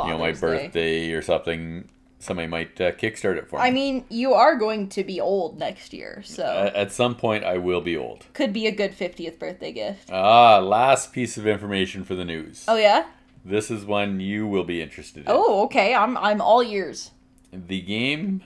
you 0.00 0.06
know 0.06 0.18
my 0.18 0.32
Father's 0.32 0.40
Day. 0.40 0.66
birthday 0.66 1.12
or 1.12 1.22
something, 1.22 1.88
somebody 2.24 2.48
might 2.48 2.80
uh, 2.80 2.92
kickstart 2.92 3.36
it 3.36 3.48
for 3.48 3.58
me. 3.58 3.62
I 3.66 3.70
mean, 3.70 4.04
you 4.08 4.34
are 4.34 4.56
going 4.56 4.88
to 4.90 5.04
be 5.04 5.20
old 5.20 5.58
next 5.58 5.92
year, 5.92 6.22
so 6.24 6.70
at 6.74 6.90
some 6.92 7.14
point, 7.14 7.44
I 7.44 7.58
will 7.58 7.80
be 7.80 7.96
old. 7.96 8.26
could 8.32 8.52
be 8.52 8.66
a 8.66 8.72
good 8.72 8.92
50th 8.92 9.38
birthday 9.38 9.72
gift. 9.72 10.10
Ah, 10.10 10.58
last 10.58 11.12
piece 11.12 11.36
of 11.36 11.46
information 11.46 12.04
for 12.04 12.14
the 12.14 12.24
news. 12.24 12.64
Oh 12.66 12.76
yeah. 12.76 13.06
This 13.44 13.70
is 13.70 13.84
one 13.84 14.20
you 14.20 14.46
will 14.46 14.64
be 14.64 14.80
interested 14.80 15.20
in. 15.20 15.24
Oh, 15.28 15.64
okay. 15.64 15.94
I'm 15.94 16.16
I'm 16.16 16.40
all 16.40 16.62
ears. 16.62 17.10
The 17.52 17.80
game 17.82 18.42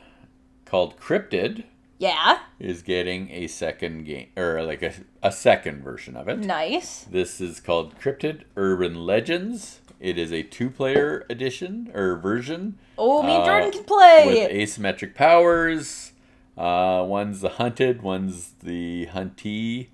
called 0.64 0.98
Cryptid 0.98 1.64
Yeah. 1.98 2.40
is 2.58 2.82
getting 2.82 3.30
a 3.30 3.46
second 3.46 4.04
game, 4.04 4.28
or 4.36 4.62
like 4.64 4.82
a, 4.82 4.92
a 5.22 5.30
second 5.32 5.82
version 5.84 6.16
of 6.16 6.28
it. 6.28 6.40
Nice. 6.40 7.04
This 7.04 7.40
is 7.40 7.60
called 7.60 7.98
Cryptid 8.00 8.42
Urban 8.56 9.06
Legends. 9.06 9.80
It 10.00 10.16
is 10.18 10.32
a 10.32 10.42
two 10.42 10.70
player 10.70 11.26
edition 11.28 11.90
or 11.94 12.16
version 12.16 12.78
Oh, 12.96 13.22
me 13.22 13.32
and 13.34 13.42
Uh, 13.42 13.46
Jordan 13.46 13.70
can 13.72 13.84
play. 13.84 14.24
with 14.26 14.50
asymmetric 14.50 15.14
powers. 15.14 16.12
Uh, 16.56 17.04
one's 17.06 17.40
the 17.40 17.48
hunted, 17.50 18.02
one's 18.02 18.50
the 18.64 19.06
huntee, 19.12 19.87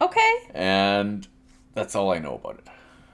okay. 0.00 0.34
and 0.54 1.26
that's 1.74 1.94
all 1.96 2.12
I 2.12 2.18
know 2.20 2.34
about 2.36 2.58
it. 2.58 2.68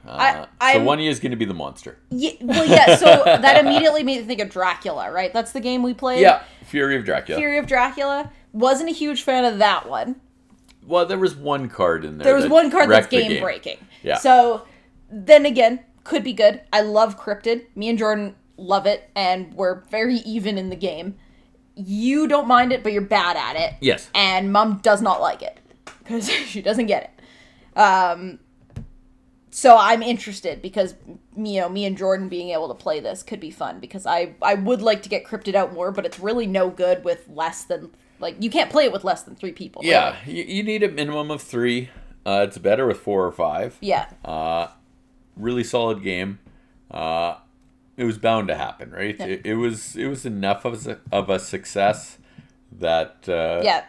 Uh, 0.07 0.47
I- 0.61 0.75
so 0.75 0.83
one 0.83 1.01
is 1.01 1.19
going 1.21 1.31
to 1.31 1.37
be 1.37 1.45
the 1.47 1.55
monster. 1.55 1.97
Yeah, 2.11 2.33
well, 2.43 2.67
yeah. 2.67 2.97
So 2.97 3.07
that 3.25 3.65
immediately 3.65 4.03
made 4.03 4.21
me 4.21 4.27
think 4.27 4.41
of 4.41 4.51
Dracula, 4.51 5.11
right? 5.11 5.33
That's 5.33 5.53
the 5.53 5.61
game 5.61 5.83
we 5.83 5.95
played. 5.95 6.21
Yeah, 6.21 6.43
Fury 6.67 6.97
of 6.97 7.05
Dracula. 7.05 7.39
Fury 7.39 7.57
of 7.59 7.67
Dracula. 7.67 8.31
Wasn't 8.53 8.91
a 8.91 8.93
huge 8.93 9.23
fan 9.23 9.45
of 9.45 9.59
that 9.59 9.89
one. 9.89 10.17
Well, 10.87 11.07
there 11.07 11.19
was 11.19 11.35
one 11.37 11.69
card 11.71 12.05
in 12.05 12.19
there. 12.19 12.25
There 12.25 12.35
was 12.35 12.49
one 12.49 12.71
card 12.71 12.91
that's 12.91 13.07
the 13.07 13.17
game, 13.23 13.41
breaking. 13.43 13.79
Yeah. 14.03 14.17
So 14.19 14.67
then 15.13 15.47
again, 15.47 15.81
could 16.05 16.25
be 16.25 16.33
good. 16.33 16.63
I 16.73 16.81
love 16.81 17.21
Cryptid. 17.21 17.67
Me 17.77 17.89
and 17.89 17.99
Jordan 17.99 18.35
love 18.57 18.87
it, 18.87 19.11
and 19.15 19.53
we're 19.55 19.83
very 19.91 20.17
even 20.17 20.59
in 20.59 20.71
the 20.71 20.77
game. 20.77 21.17
You 21.75 22.27
don't 22.27 22.49
mind 22.49 22.73
it, 22.73 22.83
but 22.83 22.93
you're 22.93 23.03
bad 23.03 23.37
at 23.37 23.57
it. 23.57 23.77
Yes. 23.81 24.11
And 24.15 24.53
Mom 24.53 24.79
does 24.79 25.01
not 25.01 25.21
like 25.21 25.43
it 25.43 25.59
because 25.99 26.29
she 26.47 26.63
doesn't 26.63 26.87
get 26.87 27.05
it. 27.05 27.79
Um. 27.79 28.39
So 29.55 29.77
I'm 29.77 30.03
interested 30.03 30.63
because 30.63 30.95
you 31.37 31.61
know 31.61 31.69
me 31.69 31.85
and 31.85 31.97
Jordan 31.97 32.31
being 32.31 32.51
able 32.51 32.69
to 32.69 32.75
play 32.75 33.01
this 33.01 33.23
could 33.23 33.39
be 33.39 33.51
fun 33.51 33.81
because 33.81 34.07
I 34.07 34.35
I 34.41 34.55
would 34.55 34.81
like 34.81 35.03
to 35.03 35.11
get 35.11 35.25
Cryptid 35.25 35.55
out 35.55 35.75
more, 35.75 35.93
but 35.93 36.07
it's 36.07 36.19
really 36.19 36.47
no 36.47 36.71
good 36.71 37.05
with 37.05 37.29
less 37.29 37.65
than 37.65 37.91
like 38.19 38.37
you 38.43 38.49
can't 38.49 38.71
play 38.71 38.85
it 38.85 38.93
with 38.93 39.05
less 39.05 39.23
than 39.25 39.35
three 39.35 39.53
people. 39.53 39.83
Yeah, 39.85 40.17
you, 40.27 40.43
you 40.45 40.63
need 40.63 40.83
a 40.83 40.89
minimum 40.89 41.31
of 41.31 41.43
three. 41.43 41.91
Uh, 42.25 42.47
it's 42.49 42.57
better 42.57 42.87
with 42.87 43.01
four 43.01 43.27
or 43.27 43.33
five. 43.33 43.77
Yeah. 43.81 44.09
Uh, 44.25 44.69
really 45.37 45.65
solid 45.65 46.03
game. 46.03 46.39
Uh, 46.91 47.37
it 47.97 48.05
was 48.05 48.19
bound 48.19 48.49
to 48.49 48.55
happen, 48.55 48.91
right? 48.91 49.17
Yeah. 49.19 49.27
It, 49.27 49.41
it 49.45 49.55
was 49.55 49.97
it 49.97 50.07
was 50.07 50.25
enough 50.27 50.65
of 50.65 50.87
a, 50.87 50.99
of 51.11 51.31
a 51.31 51.39
success 51.39 52.19
that 52.71 53.29
uh, 53.29 53.61
Yeah. 53.63 53.85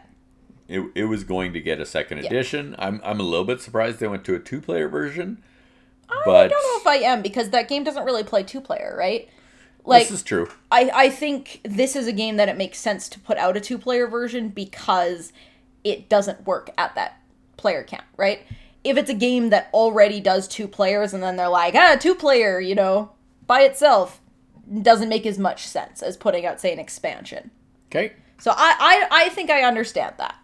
it, 0.68 0.84
it 0.96 1.06
was 1.06 1.24
going 1.24 1.54
to 1.54 1.62
get 1.62 1.80
a 1.80 1.86
second 1.86 2.20
edition. 2.20 2.76
I'm 2.78 3.02
I'm 3.04 3.20
a 3.20 3.24
little 3.24 3.46
bit 3.46 3.62
surprised 3.62 4.00
they 4.00 4.08
went 4.08 4.26
to 4.26 4.36
a 4.36 4.40
two 4.40 4.62
player 4.62 4.88
version, 4.88 5.42
I 6.28 6.48
don't 6.48 6.52
know 6.52 6.80
if 6.80 6.88
I 6.88 7.04
am 7.06 7.22
because 7.22 7.50
that 7.50 7.68
game 7.68 7.84
doesn't 7.84 8.04
really 8.06 8.24
play 8.24 8.44
two 8.44 8.62
player, 8.62 8.96
right? 8.98 9.30
Like 9.86 10.04
this 10.04 10.20
is 10.20 10.24
true. 10.24 10.50
I 10.72 10.90
I 10.94 11.10
think 11.10 11.62
this 11.64 11.96
is 11.96 12.08
a 12.08 12.14
game 12.14 12.38
that 12.38 12.48
it 12.50 12.58
makes 12.58 12.78
sense 12.80 13.10
to 13.10 13.20
put 13.20 13.38
out 13.38 13.58
a 13.58 13.62
two 13.62 13.78
player 13.78 14.08
version 14.08 14.50
because 14.50 15.34
it 15.84 16.08
doesn't 16.08 16.46
work 16.46 16.70
at 16.78 16.96
that 16.96 17.20
player 17.58 17.84
count, 17.84 18.06
right? 18.16 18.42
If 18.84 18.98
it's 18.98 19.10
a 19.10 19.14
game 19.14 19.50
that 19.50 19.70
already 19.74 20.20
does 20.20 20.48
two 20.48 20.68
players 20.68 21.14
and 21.14 21.24
then 21.24 21.36
they're 21.38 21.48
like, 21.50 21.74
ah, 21.76 21.96
two 22.00 22.16
player, 22.16 22.60
you 22.60 22.76
know, 22.76 23.12
by 23.48 23.62
itself 23.62 24.20
doesn't 24.82 25.10
make 25.10 25.26
as 25.26 25.38
much 25.40 25.66
sense 25.66 26.02
as 26.02 26.18
putting 26.18 26.46
out, 26.46 26.60
say, 26.60 26.72
an 26.74 26.80
expansion. 26.80 27.52
Okay, 27.88 28.14
So 28.40 28.52
I 28.52 29.08
I, 29.12 29.26
I 29.26 29.30
think 29.30 29.50
I 29.50 29.64
understand 29.64 30.16
that. 30.18 30.36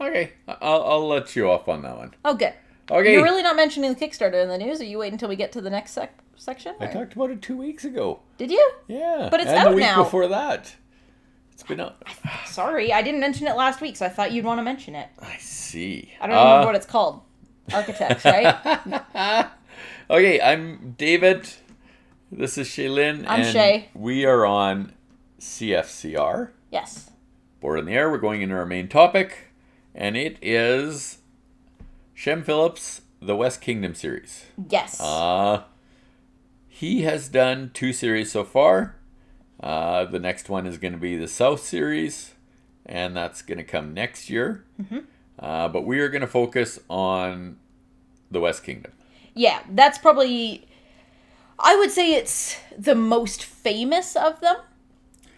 okay, 0.00 0.32
I'll 0.48 0.82
I'll 0.82 1.08
let 1.08 1.34
you 1.36 1.50
off 1.50 1.68
on 1.68 1.82
that 1.82 1.96
one. 1.96 2.14
Oh, 2.24 2.34
good. 2.34 2.54
Okay, 2.90 3.12
You're 3.12 3.22
really 3.24 3.42
not 3.42 3.56
mentioning 3.56 3.94
the 3.94 3.98
Kickstarter 4.00 4.42
in 4.42 4.48
the 4.48 4.58
news. 4.58 4.80
Are 4.80 4.84
you 4.84 4.98
waiting 4.98 5.14
until 5.14 5.28
we 5.28 5.36
get 5.36 5.52
to 5.52 5.60
the 5.60 5.70
next 5.70 5.92
sec- 5.92 6.18
section? 6.36 6.74
I 6.80 6.86
talked 6.88 7.14
about 7.14 7.30
it 7.30 7.40
two 7.40 7.56
weeks 7.56 7.84
ago. 7.84 8.20
Did 8.38 8.50
you? 8.50 8.70
Yeah, 8.88 9.28
But 9.30 9.40
it's 9.40 9.48
and 9.50 9.58
out 9.58 9.70
the 9.70 9.76
week 9.76 9.84
now. 9.84 10.02
before 10.02 10.28
that. 10.28 10.74
It's 11.52 11.62
been 11.62 11.80
out. 11.80 12.02
Sorry, 12.46 12.92
I 12.92 13.00
didn't 13.02 13.20
mention 13.20 13.46
it 13.46 13.54
last 13.56 13.80
week, 13.80 13.96
so 13.96 14.04
I 14.06 14.08
thought 14.08 14.32
you'd 14.32 14.44
want 14.44 14.58
to 14.58 14.62
mention 14.64 14.94
it. 14.94 15.08
I 15.20 15.36
see. 15.38 16.12
I 16.20 16.26
don't 16.26 16.36
remember 16.36 16.62
Uh, 16.62 16.66
what 16.66 16.74
it's 16.74 16.86
called. 16.86 17.22
Architects, 17.72 18.24
right? 18.24 19.50
Okay, 20.10 20.40
I'm 20.42 20.94
David. 20.98 21.48
This 22.30 22.58
is 22.58 22.68
Shaylin. 22.68 23.24
I'm 23.26 23.40
and 23.42 23.52
Shay. 23.52 23.88
We 23.94 24.26
are 24.26 24.44
on 24.44 24.92
CFCR. 25.40 26.50
yes. 26.70 27.10
Board 27.60 27.78
in 27.78 27.86
the 27.86 27.92
air. 27.92 28.10
We're 28.10 28.18
going 28.18 28.42
into 28.42 28.54
our 28.56 28.66
main 28.66 28.88
topic, 28.88 29.52
and 29.94 30.16
it 30.16 30.36
is 30.42 31.18
Shem 32.12 32.42
Phillips, 32.42 33.02
the 33.22 33.36
West 33.36 33.60
Kingdom 33.62 33.94
series. 33.94 34.44
Yes. 34.68 35.00
Uh 35.00 35.62
he 36.68 37.02
has 37.02 37.28
done 37.28 37.70
two 37.72 37.92
series 37.92 38.32
so 38.32 38.42
far. 38.44 38.96
Uh, 39.60 40.04
the 40.04 40.18
next 40.18 40.48
one 40.48 40.66
is 40.66 40.78
going 40.78 40.92
to 40.92 40.98
be 40.98 41.16
the 41.16 41.28
South 41.28 41.60
Series, 41.60 42.32
and 42.84 43.16
that's 43.16 43.40
going 43.40 43.58
to 43.58 43.64
come 43.64 43.94
next 43.94 44.28
year. 44.28 44.64
Uh, 45.38 45.68
but 45.68 45.84
we 45.84 46.00
are 46.00 46.08
going 46.08 46.20
to 46.20 46.26
focus 46.26 46.78
on 46.88 47.56
the 48.30 48.40
West 48.40 48.64
Kingdom. 48.64 48.92
Yeah, 49.34 49.60
that's 49.70 49.98
probably. 49.98 50.66
I 51.58 51.76
would 51.76 51.90
say 51.90 52.14
it's 52.14 52.56
the 52.76 52.94
most 52.94 53.44
famous 53.44 54.16
of 54.16 54.40
them. 54.40 54.56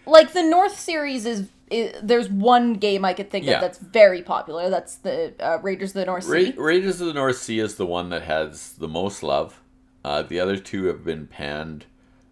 Like 0.05 0.33
the 0.33 0.43
North 0.43 0.77
series 0.79 1.25
is. 1.25 1.47
i 1.71 1.93
there's 2.03 2.29
one 2.29 2.73
game 2.73 3.03
I 3.05 3.13
could 3.13 3.29
think 3.31 3.45
Yeah. 3.45 3.55
of 3.55 3.61
that's 3.61 3.77
very 3.79 4.21
popular. 4.21 4.69
That's 4.69 4.95
the 4.95 5.33
uh, 5.39 5.59
Raiders 5.61 5.91
of 5.91 5.95
the 5.95 6.05
North 6.05 6.27
Ra- 6.27 6.39
Sea. 6.39 6.53
Raiders 6.57 7.01
of 7.01 7.07
the 7.07 7.13
North 7.13 7.37
Sea 7.37 7.59
is 7.59 7.75
the 7.75 7.85
one 7.85 8.09
that 8.09 8.23
has 8.23 8.73
the 8.73 8.87
most 8.87 9.23
love. 9.23 9.61
Uh, 10.03 10.21
the 10.21 10.39
other 10.39 10.57
two 10.57 10.85
have 10.85 11.03
been 11.03 11.25
panned 11.25 11.85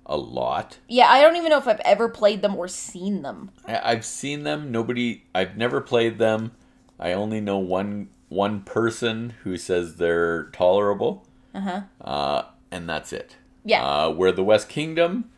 a 0.05 0.17
lot. 0.17 0.77
Yeah, 0.87 1.07
I 1.07 1.21
don't 1.21 1.35
even 1.37 1.49
know 1.49 1.57
if 1.57 1.67
I've 1.67 1.79
ever 1.79 2.09
played 2.09 2.41
them 2.43 2.55
or 2.55 2.67
seen 2.67 3.21
them. 3.23 3.49
I- 3.67 3.91
I've 3.91 4.05
seen 4.05 4.43
them. 4.43 4.71
Nobody. 4.71 5.23
I've 5.33 5.55
never 5.57 5.81
played 5.81 6.17
them. 6.19 6.51
I 6.99 7.13
only 7.13 7.41
know 7.41 7.57
one 7.57 8.09
one 8.29 8.61
person 8.61 9.33
who 9.43 9.57
says 9.57 9.95
they're 9.97 10.45
tolerable. 10.45 11.25
Uh-huh. 11.55 12.43
and 12.71 12.89
that's 12.89 13.13
it. 13.13 13.35
Yeah. 13.63 13.85
Uh, 13.85 14.09
where 14.11 14.31
the 14.31 14.43
West 14.43 14.67
Kingdom, 14.69 15.29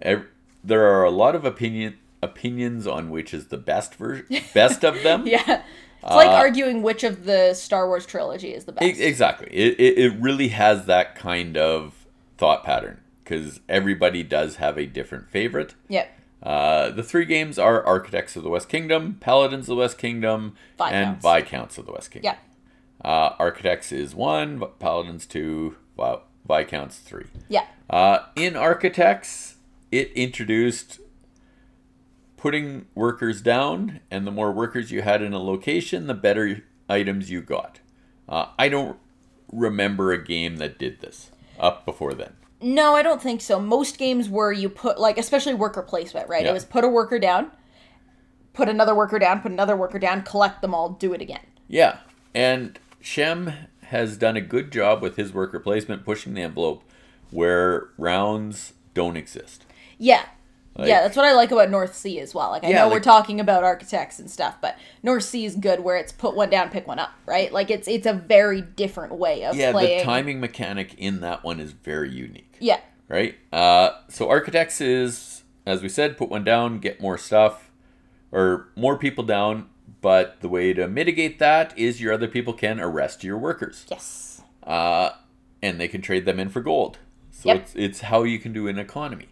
ev- 0.00 0.26
there 0.62 0.86
are 0.86 1.02
a 1.04 1.10
lot 1.10 1.34
of 1.34 1.44
opinion 1.44 1.96
opinions 2.22 2.86
on 2.86 3.10
which 3.10 3.34
is 3.34 3.48
the 3.48 3.56
best 3.58 3.94
version, 3.96 4.26
best 4.54 4.84
of 4.84 5.02
them. 5.02 5.26
Yeah. 5.26 5.62
It's 6.02 6.14
like 6.14 6.28
Uh, 6.28 6.34
arguing 6.34 6.82
which 6.82 7.02
of 7.02 7.24
the 7.24 7.52
Star 7.54 7.88
Wars 7.88 8.06
trilogy 8.06 8.54
is 8.54 8.64
the 8.64 8.72
best. 8.72 8.84
E- 8.84 9.02
exactly. 9.02 9.48
It, 9.50 9.78
it 9.80 9.98
it 9.98 10.20
really 10.20 10.48
has 10.48 10.86
that 10.86 11.16
kind 11.16 11.56
of 11.56 12.06
thought 12.38 12.62
pattern 12.62 13.00
because 13.24 13.58
everybody 13.68 14.22
does 14.22 14.56
have 14.56 14.78
a 14.78 14.86
different 14.86 15.28
favorite. 15.30 15.74
Yep. 15.88 16.16
Uh, 16.46 16.90
the 16.90 17.02
three 17.02 17.24
games 17.24 17.58
are 17.58 17.84
Architects 17.84 18.36
of 18.36 18.44
the 18.44 18.48
West 18.48 18.68
Kingdom, 18.68 19.16
Paladins 19.18 19.62
of 19.62 19.74
the 19.74 19.74
West 19.74 19.98
Kingdom, 19.98 20.54
and 20.78 21.16
Viscounts. 21.16 21.24
Viscounts 21.24 21.78
of 21.78 21.86
the 21.86 21.92
West 21.92 22.12
Kingdom. 22.12 22.36
Yeah. 23.04 23.10
Uh, 23.10 23.34
Architects 23.40 23.90
is 23.90 24.14
one, 24.14 24.62
Paladins 24.78 25.26
two, 25.26 25.74
Viscounts 26.46 26.98
three. 26.98 27.26
Yeah. 27.48 27.66
Uh, 27.90 28.20
in 28.36 28.54
Architects, 28.54 29.56
it 29.90 30.12
introduced 30.12 31.00
putting 32.36 32.86
workers 32.94 33.42
down, 33.42 33.98
and 34.08 34.24
the 34.24 34.30
more 34.30 34.52
workers 34.52 34.92
you 34.92 35.02
had 35.02 35.22
in 35.22 35.32
a 35.32 35.42
location, 35.42 36.06
the 36.06 36.14
better 36.14 36.62
items 36.88 37.28
you 37.28 37.42
got. 37.42 37.80
Uh, 38.28 38.46
I 38.56 38.68
don't 38.68 38.98
remember 39.50 40.12
a 40.12 40.24
game 40.24 40.58
that 40.58 40.78
did 40.78 41.00
this 41.00 41.32
up 41.58 41.84
before 41.84 42.14
then. 42.14 42.34
No, 42.60 42.94
I 42.94 43.02
don't 43.02 43.20
think 43.20 43.40
so. 43.40 43.60
Most 43.60 43.98
games 43.98 44.28
where 44.28 44.52
you 44.52 44.68
put 44.68 44.98
like 44.98 45.18
especially 45.18 45.54
worker 45.54 45.82
placement, 45.82 46.28
right? 46.28 46.44
Yeah. 46.44 46.50
It 46.50 46.54
was 46.54 46.64
put 46.64 46.84
a 46.84 46.88
worker 46.88 47.18
down, 47.18 47.50
put 48.52 48.68
another 48.68 48.94
worker 48.94 49.18
down, 49.18 49.40
put 49.40 49.52
another 49.52 49.76
worker 49.76 49.98
down, 49.98 50.22
collect 50.22 50.62
them 50.62 50.74
all, 50.74 50.90
do 50.90 51.12
it 51.12 51.20
again. 51.20 51.44
Yeah, 51.68 51.98
and 52.34 52.78
Shem 53.00 53.52
has 53.82 54.16
done 54.16 54.36
a 54.36 54.40
good 54.40 54.72
job 54.72 55.02
with 55.02 55.16
his 55.16 55.32
worker 55.32 55.60
placement, 55.60 56.04
pushing 56.04 56.34
the 56.34 56.42
envelope 56.42 56.82
where 57.30 57.88
rounds 57.98 58.72
don't 58.94 59.16
exist. 59.16 59.64
Yeah. 59.98 60.24
Like- 60.78 60.88
yeah, 60.88 61.02
that's 61.02 61.16
what 61.16 61.24
I 61.26 61.32
like 61.32 61.50
about 61.52 61.70
North 61.70 61.94
Sea 61.94 62.20
as 62.20 62.34
well. 62.34 62.50
Like 62.50 62.64
I 62.64 62.68
Yeah, 62.68 62.76
know 62.84 62.90
we're 62.90 63.00
talking 63.00 63.40
about 63.40 63.64
architects 63.64 64.18
and 64.18 64.30
stuff, 64.30 64.56
but 64.60 64.76
North 65.02 65.24
Sea 65.24 65.44
is 65.44 65.56
good 65.56 65.80
where 65.80 65.96
it's 65.96 66.12
put 66.12 66.34
one 66.36 66.50
down, 66.50 66.68
pick 66.70 66.86
one 66.86 66.98
up, 66.98 67.10
right? 67.26 67.52
Like 67.52 67.70
it's 67.70 67.88
it's 67.88 68.06
a 68.06 68.12
very 68.12 68.60
different 68.60 69.14
way 69.14 69.44
of 69.44 69.56
Yeah, 69.56 69.72
playing. 69.72 69.98
the 69.98 70.04
timing 70.04 70.40
mechanic 70.40 70.94
in 70.98 71.20
that 71.20 71.42
one 71.44 71.60
is 71.60 71.72
very 71.72 72.10
unique. 72.10 72.56
Yeah. 72.60 72.80
right? 73.08 73.36
Uh, 73.52 73.90
so 74.08 74.28
architects 74.28 74.80
is, 74.80 75.44
as 75.64 75.80
we 75.82 75.88
said, 75.88 76.16
put 76.18 76.28
one 76.28 76.42
down, 76.44 76.78
get 76.80 77.00
more 77.00 77.16
stuff, 77.16 77.70
or 78.32 78.68
more 78.76 78.98
people 78.98 79.22
down. 79.24 79.68
But 80.00 80.40
the 80.40 80.48
way 80.48 80.72
to 80.72 80.86
mitigate 80.88 81.38
that 81.38 81.76
is 81.78 82.00
your 82.00 82.12
other 82.12 82.28
people 82.28 82.52
can 82.52 82.78
arrest 82.80 83.22
your 83.24 83.38
workers, 83.38 83.86
Yes. 83.90 84.42
uh, 84.64 85.10
and 85.62 85.80
they 85.80 85.88
can 85.88 86.02
trade 86.02 86.24
them 86.26 86.38
in 86.40 86.48
for 86.48 86.60
gold. 86.60 86.98
So 87.30 87.48
Yep. 87.48 87.56
it's 87.56 87.74
it's 87.76 88.00
how 88.02 88.22
you 88.24 88.38
can 88.38 88.52
do 88.52 88.66
an 88.68 88.78
economy. 88.78 89.28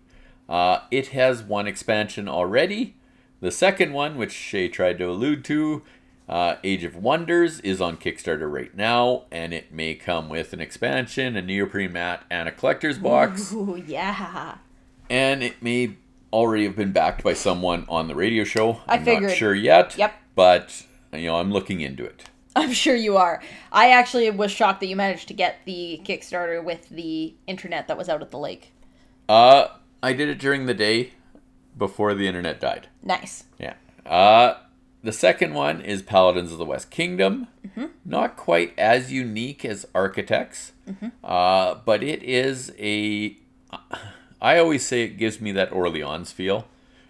Uh, 0.49 0.81
it 0.91 1.09
has 1.09 1.43
one 1.43 1.67
expansion 1.67 2.29
already. 2.29 2.97
The 3.41 3.51
second 3.51 3.93
one, 3.93 4.17
which 4.17 4.33
Shay 4.33 4.69
tried 4.69 4.99
to 4.99 5.05
allude 5.11 5.45
to, 5.47 5.83
uh, 6.29 6.57
Age 6.65 6.85
of 6.85 6.97
Wonders, 6.97 7.61
is 7.61 7.81
on 7.81 7.97
Kickstarter 7.97 8.51
right 8.51 8.75
now, 8.75 9.25
and 9.31 9.53
it 9.53 9.73
may 9.73 9.95
come 9.95 10.29
with 10.29 10.53
an 10.53 10.61
expansion, 10.61 11.37
a 11.37 11.43
neoprene 11.43 11.93
mat, 11.93 12.25
and 12.31 12.49
a 12.49 12.53
collector's 12.53 12.99
box 12.99 13.53
Ooh, 13.53 13.83
yeah. 13.87 14.57
and 15.11 15.43
it 15.43 15.63
may 15.63 15.97
already 16.33 16.65
have 16.65 16.77
been 16.77 16.93
backed 16.93 17.23
by 17.23 17.33
someone 17.35 17.85
on 17.89 18.09
the 18.09 18.15
radio 18.15 18.45
show. 18.45 18.81
I 18.89 18.97
I'm 18.97 19.05
figured. 19.05 19.31
not 19.31 19.37
sure 19.37 19.55
yet. 19.55 19.97
Yep. 19.97 20.15
But 20.35 20.85
you 21.13 21.27
know, 21.27 21.37
I'm 21.37 21.53
looking 21.53 21.81
into 21.81 22.05
it. 22.05 22.25
I'm 22.57 22.73
sure 22.73 22.95
you 22.95 23.17
are. 23.17 23.43
I 23.73 23.91
actually 23.91 24.31
was 24.31 24.51
shocked 24.51 24.81
that 24.81 24.87
you 24.87 24.97
managed 24.97 25.29
to 25.29 25.35
get 25.35 25.59
the 25.65 26.01
Kickstarter 26.05 26.63
with 26.63 26.89
the 26.89 27.35
internet 27.47 27.89
that 27.89 27.99
was 27.99 28.09
out 28.09 28.23
at 28.23 28.31
the 28.31 28.39
lake. 28.39 28.73
Uh, 29.29 29.69
I 30.05 30.13
did 30.13 30.29
it 30.29 30.39
during 30.39 30.67
the 30.67 30.75
day 30.75 31.13
before 31.77 32.15
the 32.15 32.27
internet 32.29 32.61
died. 32.61 32.89
Nice. 33.03 33.45
Yeah. 33.59 33.75
Uh, 34.07 34.59
the 35.03 35.13
second 35.13 35.55
one 35.55 35.81
is 35.81 36.03
Paladins 36.03 36.53
of 36.53 36.59
the 36.59 36.65
West 36.65 36.91
Kingdom. 36.91 37.49
Not 38.05 38.37
quite 38.37 38.79
as 38.79 39.11
unique 39.13 39.65
as 39.65 39.87
Architects, 39.95 40.73
uh, 41.25 41.77
but 41.85 42.03
it 42.03 42.23
is 42.23 42.73
a. 42.79 43.37
I 44.41 44.59
always 44.59 44.87
say 44.87 45.03
it 45.03 45.17
gives 45.17 45.41
me 45.41 45.51
that 45.53 45.73
Orleans 45.73 46.31
feel, 46.31 46.69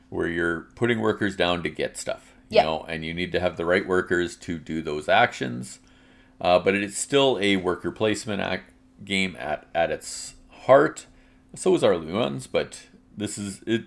where 0.09 0.29
you're 0.29 0.61
putting 0.77 1.01
workers 1.01 1.35
down 1.37 1.63
to 1.65 1.69
get 1.69 1.97
stuff, 1.99 2.33
you 2.49 2.57
Yeah. 2.57 2.63
know, 2.65 2.85
and 2.89 3.05
you 3.05 3.13
need 3.13 3.33
to 3.33 3.41
have 3.41 3.57
the 3.57 3.65
right 3.67 3.87
workers 3.87 4.37
to 4.37 4.59
do 4.59 4.81
those 4.81 5.09
actions. 5.09 5.81
Uh, 6.41 6.59
but 6.61 6.75
it 6.75 6.83
is 6.83 6.97
still 6.97 7.39
a 7.41 7.57
worker 7.57 7.91
placement 7.91 8.41
ac- 8.41 8.63
game 9.05 9.37
at 9.39 9.67
at 9.75 9.91
its 9.91 10.35
heart. 10.67 11.07
So 11.55 11.75
is 11.75 11.85
Orleans, 11.85 12.47
but 12.47 12.87
this 13.17 13.39
is 13.39 13.63
it. 13.67 13.85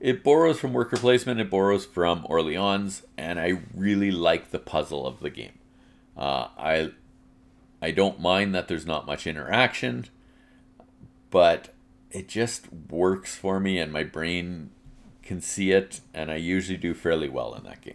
It 0.00 0.22
borrows 0.22 0.58
from 0.58 0.72
worker 0.72 0.96
placement. 0.96 1.40
It 1.40 1.50
borrows 1.50 1.86
from 1.86 2.26
Orleans, 2.28 3.02
and 3.16 3.40
I 3.40 3.60
really 3.74 4.10
like 4.10 4.50
the 4.50 4.58
puzzle 4.58 5.06
of 5.06 5.20
the 5.20 5.30
game. 5.30 5.58
Uh, 6.16 6.48
I 6.58 6.90
I 7.80 7.90
don't 7.90 8.20
mind 8.20 8.54
that 8.54 8.68
there's 8.68 8.86
not 8.86 9.06
much 9.06 9.26
interaction, 9.26 10.06
but 11.30 11.74
it 12.10 12.28
just 12.28 12.72
works 12.72 13.34
for 13.34 13.60
me, 13.60 13.78
and 13.78 13.92
my 13.92 14.04
brain 14.04 14.70
can 15.22 15.40
see 15.40 15.72
it, 15.72 16.00
and 16.12 16.30
I 16.30 16.36
usually 16.36 16.78
do 16.78 16.94
fairly 16.94 17.28
well 17.28 17.54
in 17.54 17.64
that 17.64 17.80
game. 17.80 17.94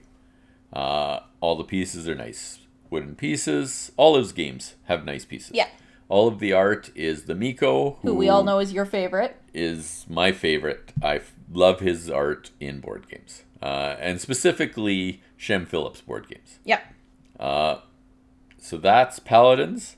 Uh, 0.71 1.21
all 1.39 1.55
the 1.55 1.63
pieces 1.63 2.07
are 2.07 2.15
nice 2.15 2.59
wooden 2.89 3.15
pieces. 3.15 3.91
All 3.97 4.13
those 4.13 4.31
games 4.31 4.75
have 4.85 5.05
nice 5.05 5.25
pieces. 5.25 5.51
Yeah. 5.53 5.67
All 6.09 6.27
of 6.27 6.39
the 6.39 6.51
art 6.53 6.89
is 6.95 7.23
the 7.25 7.35
Mico, 7.35 7.97
Who 8.01 8.13
we 8.15 8.27
all 8.29 8.43
know 8.43 8.59
is 8.59 8.73
your 8.73 8.85
favorite. 8.85 9.37
is 9.53 10.05
my 10.09 10.31
favorite. 10.31 10.91
I 11.01 11.17
f- 11.17 11.33
love 11.53 11.79
his 11.79 12.09
art 12.09 12.49
in 12.59 12.79
board 12.81 13.07
games, 13.09 13.43
uh, 13.61 13.95
and 13.99 14.19
specifically 14.19 15.21
Shem 15.37 15.65
Phillips 15.65 16.01
board 16.01 16.27
games. 16.27 16.59
Yep. 16.65 16.81
So 18.61 18.77
that's 18.77 19.19
Paladins, 19.19 19.95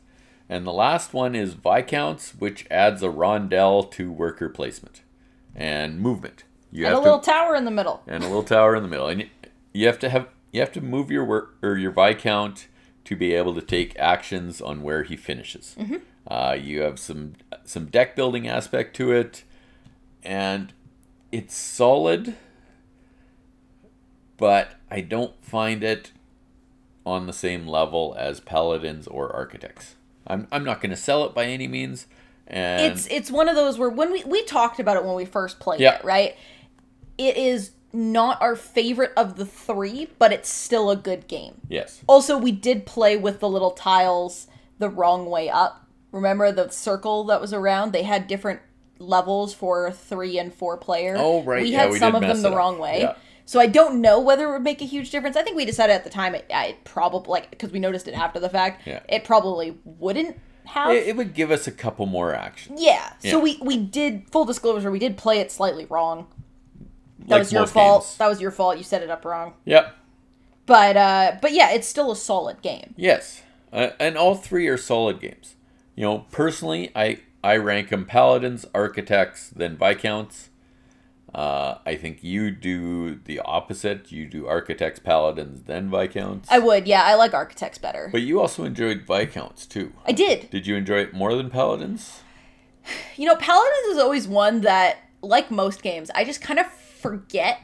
and 0.47 0.65
the 0.67 0.71
last 0.73 1.13
one 1.13 1.33
is 1.35 1.53
Viscounts, 1.55 2.35
which 2.37 2.65
adds 2.69 3.01
a 3.01 3.09
rondel 3.09 3.89
to 3.91 4.11
worker 4.11 4.49
placement 4.49 5.01
and 5.55 5.99
movement. 5.99 6.43
You 6.71 6.85
And 6.85 6.93
a 6.93 6.97
have 6.97 7.03
little 7.03 7.19
to 7.19 7.25
tower 7.31 7.55
in 7.55 7.65
the 7.65 7.71
middle. 7.71 8.01
and 8.07 8.23
a 8.23 8.27
little 8.27 8.43
tower 8.43 8.75
in 8.75 8.83
the 8.83 8.89
middle, 8.89 9.07
and 9.07 9.21
you, 9.21 9.27
you 9.73 9.87
have 9.87 9.99
to 9.99 10.09
have 10.09 10.27
you 10.51 10.59
have 10.59 10.71
to 10.73 10.81
move 10.81 11.09
your 11.09 11.23
work 11.25 11.55
or 11.63 11.77
your 11.77 11.91
Viscount 11.91 12.67
to 13.05 13.15
be 13.15 13.33
able 13.33 13.53
to 13.55 13.61
take 13.61 13.97
actions 13.97 14.61
on 14.61 14.81
where 14.83 15.03
he 15.03 15.15
finishes. 15.15 15.75
Uh, 16.27 16.55
you 16.59 16.81
have 16.81 16.99
some 16.99 17.33
some 17.63 17.85
deck 17.87 18.15
building 18.15 18.47
aspect 18.47 18.95
to 18.97 19.11
it, 19.11 19.43
and 20.23 20.71
it's 21.31 21.55
solid, 21.55 22.35
but 24.37 24.73
I 24.89 25.01
don't 25.01 25.33
find 25.43 25.83
it 25.83 26.11
on 27.05 27.25
the 27.25 27.33
same 27.33 27.67
level 27.67 28.15
as 28.17 28.39
Paladins 28.39 29.07
or 29.07 29.35
Architects. 29.35 29.95
I'm 30.27 30.47
I'm 30.51 30.63
not 30.63 30.81
going 30.81 30.91
to 30.91 30.95
sell 30.97 31.25
it 31.25 31.33
by 31.33 31.45
any 31.45 31.67
means, 31.67 32.05
and 32.47 32.91
it's 32.91 33.07
it's 33.07 33.31
one 33.31 33.49
of 33.49 33.55
those 33.55 33.77
where 33.79 33.89
when 33.89 34.11
we 34.11 34.23
we 34.23 34.43
talked 34.45 34.79
about 34.79 34.97
it 34.97 35.03
when 35.03 35.15
we 35.15 35.25
first 35.25 35.59
played 35.59 35.79
Yeah. 35.79 35.95
it, 35.95 36.05
right? 36.05 36.35
It 37.17 37.37
is 37.37 37.71
not 37.93 38.41
our 38.41 38.55
favorite 38.55 39.11
of 39.17 39.35
the 39.35 39.45
three, 39.45 40.07
but 40.19 40.31
it's 40.31 40.49
still 40.49 40.89
a 40.89 40.95
good 40.95 41.27
game. 41.27 41.61
yes, 41.69 42.01
Also, 42.07 42.37
we 42.37 42.51
did 42.51 42.85
play 42.85 43.17
with 43.17 43.39
the 43.39 43.49
little 43.49 43.71
tiles 43.71 44.47
the 44.79 44.89
wrong 44.89 45.25
way 45.25 45.49
up. 45.49 45.87
Remember 46.11 46.51
the 46.51 46.69
circle 46.69 47.23
that 47.25 47.39
was 47.41 47.53
around? 47.53 47.91
They 47.93 48.03
had 48.03 48.27
different 48.27 48.61
levels 48.99 49.53
for 49.53 49.91
three 49.91 50.37
and 50.37 50.53
four 50.53 50.77
player. 50.77 51.15
Oh, 51.17 51.41
right. 51.43 51.63
We 51.63 51.69
Yeah, 51.71 51.83
had 51.83 51.91
we 51.91 51.99
some 51.99 52.15
of 52.15 52.21
them 52.21 52.41
the 52.41 52.51
wrong 52.55 52.79
way. 52.79 53.01
Yeah. 53.01 53.15
So 53.45 53.59
I 53.59 53.67
don't 53.67 53.99
know 54.01 54.19
whether 54.19 54.47
it 54.47 54.51
would 54.53 54.63
make 54.63 54.81
a 54.81 54.85
huge 54.85 55.09
difference. 55.09 55.35
I 55.35 55.41
think 55.43 55.57
we 55.57 55.65
decided 55.65 55.93
at 55.93 56.03
the 56.03 56.09
time 56.09 56.35
it, 56.35 56.45
it 56.49 56.83
probably 56.83 57.29
like 57.29 57.49
because 57.49 57.71
we 57.71 57.79
noticed 57.79 58.07
it 58.07 58.13
after 58.13 58.39
the 58.39 58.49
fact. 58.49 58.85
Yeah. 58.87 59.01
It 59.09 59.23
probably 59.23 59.77
wouldn't 59.83 60.39
have. 60.65 60.91
It, 60.91 61.07
it 61.07 61.15
would 61.17 61.33
give 61.33 61.51
us 61.51 61.67
a 61.67 61.71
couple 61.71 62.05
more 62.05 62.33
actions. 62.33 62.81
yeah. 62.81 63.11
Yeah. 63.21 63.31
So 63.31 63.39
we 63.39 63.57
we 63.61 63.77
did 63.77 64.29
full 64.29 64.45
disclosure. 64.45 64.91
We 64.91 64.99
did 64.99 65.17
play 65.17 65.39
it 65.39 65.51
slightly 65.51 65.85
wrong. 65.85 66.27
That 67.21 67.29
Like 67.29 67.39
was 67.39 67.53
your 67.53 67.67
fault. 67.67 68.03
games. 68.03 68.17
That 68.17 68.27
was 68.29 68.41
your 68.41 68.51
fault. 68.51 68.77
You 68.77 68.83
set 68.83 69.01
it 69.03 69.09
up 69.09 69.25
wrong. 69.25 69.53
Yep. 69.65 69.95
But 70.65 70.97
uh, 70.97 71.31
but 71.41 71.53
yeah, 71.53 71.71
it's 71.71 71.87
still 71.87 72.11
a 72.11 72.15
solid 72.15 72.61
game. 72.61 72.93
Yes, 72.95 73.41
uh, 73.73 73.89
and 73.99 74.17
all 74.17 74.35
three 74.35 74.67
are 74.67 74.77
solid 74.77 75.19
games. 75.19 75.55
You 75.95 76.03
know, 76.03 76.25
personally, 76.31 76.91
I 76.95 77.19
I 77.43 77.57
rank 77.57 77.89
them 77.89 78.05
paladins, 78.05 78.65
architects, 78.73 79.49
then 79.49 79.75
viscounts. 79.75 80.49
Uh, 81.33 81.77
I 81.85 81.95
think 81.95 82.23
you 82.23 82.51
do 82.51 83.15
the 83.15 83.39
opposite. 83.39 84.11
You 84.11 84.25
do 84.27 84.47
architects, 84.47 84.99
paladins, 84.99 85.63
then 85.63 85.89
viscounts. 85.89 86.49
I 86.51 86.59
would. 86.59 86.87
Yeah, 86.87 87.03
I 87.03 87.15
like 87.15 87.33
architects 87.33 87.77
better. 87.77 88.09
but 88.11 88.21
you 88.21 88.39
also 88.39 88.63
enjoyed 88.65 89.03
viscounts 89.07 89.65
too. 89.65 89.93
I 90.05 90.11
did. 90.11 90.49
Did 90.51 90.67
you 90.67 90.75
enjoy 90.75 90.97
it 90.99 91.13
more 91.13 91.33
than 91.35 91.49
paladins? 91.49 92.19
You 93.15 93.27
know, 93.27 93.35
Paladins 93.35 93.87
is 93.91 93.97
always 93.99 94.27
one 94.27 94.61
that, 94.61 94.97
like 95.21 95.51
most 95.51 95.83
games, 95.83 96.09
I 96.15 96.23
just 96.23 96.41
kind 96.41 96.59
of 96.59 96.65
forget 97.01 97.59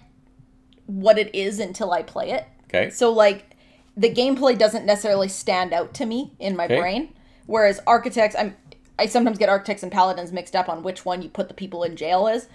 what 0.85 1.17
it 1.17 1.33
is 1.35 1.59
until 1.59 1.91
I 1.91 2.01
play 2.01 2.31
it. 2.31 2.45
Okay. 2.65 2.89
So 2.89 3.11
like 3.11 3.55
the 3.95 4.13
gameplay 4.13 4.57
doesn't 4.57 4.85
necessarily 4.85 5.27
stand 5.27 5.73
out 5.73 5.93
to 5.95 6.05
me 6.05 6.33
in 6.39 6.55
my 6.55 6.65
Okay. 6.65 6.79
brain. 6.79 7.13
Whereas 7.45 7.79
architects, 7.87 8.35
I'm 8.37 8.55
I 8.99 9.05
sometimes 9.05 9.37
get 9.37 9.47
architects 9.49 9.83
and 9.83 9.91
paladins 9.91 10.31
mixed 10.31 10.55
up 10.55 10.67
on 10.69 10.81
which 10.81 11.05
one 11.05 11.21
you 11.21 11.29
put 11.29 11.49
the 11.49 11.53
people 11.53 11.83
in 11.83 11.95
jail 11.95 12.27
is. 12.27 12.47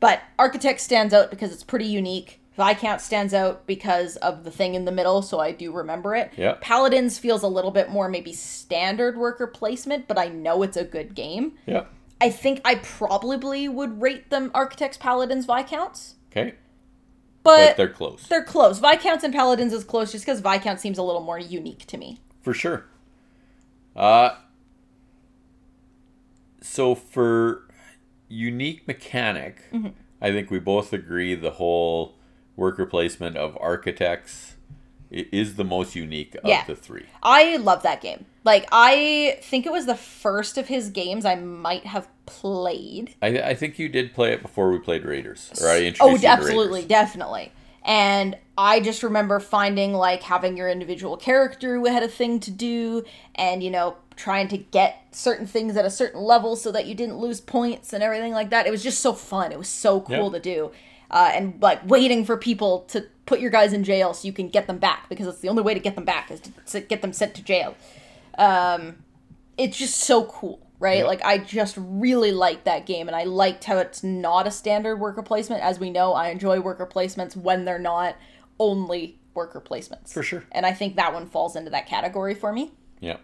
But 0.00 0.20
architect 0.38 0.80
stands 0.80 1.12
out 1.12 1.30
because 1.30 1.52
it's 1.52 1.62
pretty 1.62 1.84
unique. 1.84 2.40
Viscount 2.56 3.00
stands 3.00 3.32
out 3.32 3.66
because 3.66 4.16
of 4.16 4.44
the 4.44 4.50
thing 4.50 4.74
in 4.74 4.84
the 4.84 4.92
middle, 4.92 5.22
so 5.22 5.38
I 5.38 5.52
do 5.52 5.70
remember 5.72 6.14
it. 6.14 6.32
Yeah. 6.36 6.56
Paladins 6.60 7.18
feels 7.18 7.42
a 7.42 7.48
little 7.48 7.70
bit 7.70 7.88
more 7.90 8.08
maybe 8.08 8.32
standard 8.32 9.16
worker 9.16 9.46
placement, 9.46 10.06
but 10.08 10.18
I 10.18 10.28
know 10.28 10.62
it's 10.62 10.76
a 10.76 10.84
good 10.84 11.14
game. 11.14 11.54
Yeah. 11.66 11.84
I 12.20 12.30
think 12.30 12.60
I 12.64 12.76
probably 12.76 13.68
would 13.68 14.00
rate 14.02 14.30
them 14.30 14.50
architects, 14.54 14.96
paladins, 14.98 15.46
viscounts, 15.46 16.16
Okay. 16.34 16.54
but, 17.44 17.56
But 17.68 17.76
they're 17.76 17.88
close. 17.90 18.26
they're 18.28 18.42
close. 18.44 18.78
Viscounts 18.78 19.22
and 19.24 19.34
paladins 19.34 19.72
is 19.72 19.84
close 19.84 20.10
just 20.12 20.24
because 20.24 20.40
viscount 20.40 20.80
seems 20.80 20.96
a 20.98 21.02
little 21.02 21.20
more 21.22 21.38
unique 21.38 21.86
to 21.86 21.98
me. 21.98 22.20
For 22.40 22.54
sure. 22.54 22.86
Uh 23.94 24.36
so 26.62 26.94
for 26.94 27.68
unique 28.28 28.86
mechanic, 28.88 29.70
Mm-hmm. 29.72 29.88
I 30.20 30.30
think 30.30 30.50
we 30.52 30.60
both 30.60 30.92
agree 30.92 31.34
the 31.34 31.50
whole 31.52 32.14
worker 32.56 32.86
placement 32.86 33.36
of 33.36 33.58
architects 33.60 34.51
is 35.12 35.56
the 35.56 35.64
most 35.64 35.94
unique 35.94 36.34
of 36.36 36.48
Yeah. 36.48 36.64
the 36.66 36.74
three. 36.74 37.04
I 37.22 37.56
love 37.56 37.82
that 37.82 38.00
game. 38.00 38.24
Like 38.44 38.66
I 38.72 39.38
think 39.42 39.66
it 39.66 39.72
was 39.72 39.86
the 39.86 39.94
first 39.94 40.58
of 40.58 40.68
his 40.68 40.88
games 40.90 41.24
I 41.24 41.34
might 41.36 41.84
have 41.86 42.08
played. 42.26 43.14
I, 43.22 43.26
I 43.40 43.54
think 43.54 43.78
you 43.78 43.88
did 43.88 44.14
play 44.14 44.32
it 44.32 44.42
before 44.42 44.70
we 44.70 44.78
played 44.78 45.04
Raiders, 45.04 45.50
or 45.60 45.68
I 45.68 45.82
introduced 45.82 46.24
Oh, 46.24 46.28
absolutely, 46.28 46.84
definitely. 46.84 47.52
And 47.84 48.36
I 48.56 48.80
just 48.80 49.02
remember 49.02 49.40
finding 49.40 49.92
like 49.92 50.22
having 50.22 50.56
your 50.56 50.68
individual 50.68 51.16
character 51.16 51.76
who 51.76 51.86
had 51.86 52.02
a 52.02 52.08
thing 52.08 52.40
to 52.40 52.50
do, 52.50 53.04
and 53.34 53.62
you 53.62 53.70
know 53.70 53.96
trying 54.14 54.46
to 54.48 54.58
get 54.58 54.96
certain 55.10 55.46
things 55.46 55.76
at 55.76 55.84
a 55.86 55.90
certain 55.90 56.20
level 56.20 56.54
so 56.54 56.70
that 56.70 56.86
you 56.86 56.94
didn't 56.94 57.16
lose 57.18 57.40
points 57.40 57.92
and 57.92 58.02
everything 58.02 58.32
like 58.32 58.50
that. 58.50 58.66
It 58.66 58.70
was 58.70 58.82
just 58.82 59.00
so 59.00 59.12
fun. 59.14 59.52
It 59.52 59.58
was 59.58 59.68
so 59.68 60.00
cool 60.02 60.26
Yeah. 60.32 60.38
to 60.38 60.40
do, 60.40 60.70
uh, 61.12 61.30
and 61.34 61.60
like 61.60 61.86
waiting 61.88 62.24
for 62.24 62.36
people 62.36 62.80
to 62.88 63.06
put 63.26 63.38
your 63.40 63.50
guys 63.50 63.72
in 63.72 63.84
jail 63.84 64.14
so 64.14 64.26
you 64.26 64.32
can 64.32 64.48
get 64.48 64.66
them 64.66 64.78
back 64.78 65.08
because 65.08 65.26
it's 65.26 65.40
the 65.40 65.48
only 65.48 65.62
way 65.62 65.74
to 65.74 65.80
get 65.80 65.94
them 65.94 66.04
back 66.04 66.30
is 66.30 66.40
to 66.66 66.80
get 66.80 67.02
them 67.02 67.12
sent 67.12 67.34
to 67.34 67.42
jail. 67.42 67.76
Um, 68.38 69.04
it's 69.58 69.76
just 69.76 70.00
so 70.00 70.24
cool, 70.24 70.66
right? 70.78 71.06
Like 71.06 71.22
I 71.24 71.38
just 71.38 71.76
really 71.78 72.32
liked 72.32 72.64
that 72.64 72.86
game, 72.86 73.08
and 73.08 73.14
I 73.14 73.24
liked 73.24 73.64
how 73.64 73.78
it's 73.78 74.02
not 74.02 74.46
a 74.46 74.50
standard 74.50 74.96
worker 74.96 75.22
placement. 75.22 75.62
As 75.62 75.78
we 75.78 75.90
know, 75.90 76.14
I 76.14 76.28
enjoy 76.28 76.60
worker 76.60 76.86
placements 76.86 77.36
when 77.36 77.64
they're 77.64 77.78
not 77.78 78.16
only 78.58 79.18
worker 79.34 79.60
placements. 79.60 80.12
For 80.12 80.22
sure. 80.22 80.44
And 80.52 80.64
I 80.64 80.72
think 80.72 80.96
that 80.96 81.12
one 81.12 81.26
falls 81.26 81.56
into 81.56 81.70
that 81.70 81.86
category 81.86 82.34
for 82.34 82.52
me. 82.52 82.72
Yeah. 83.00 83.18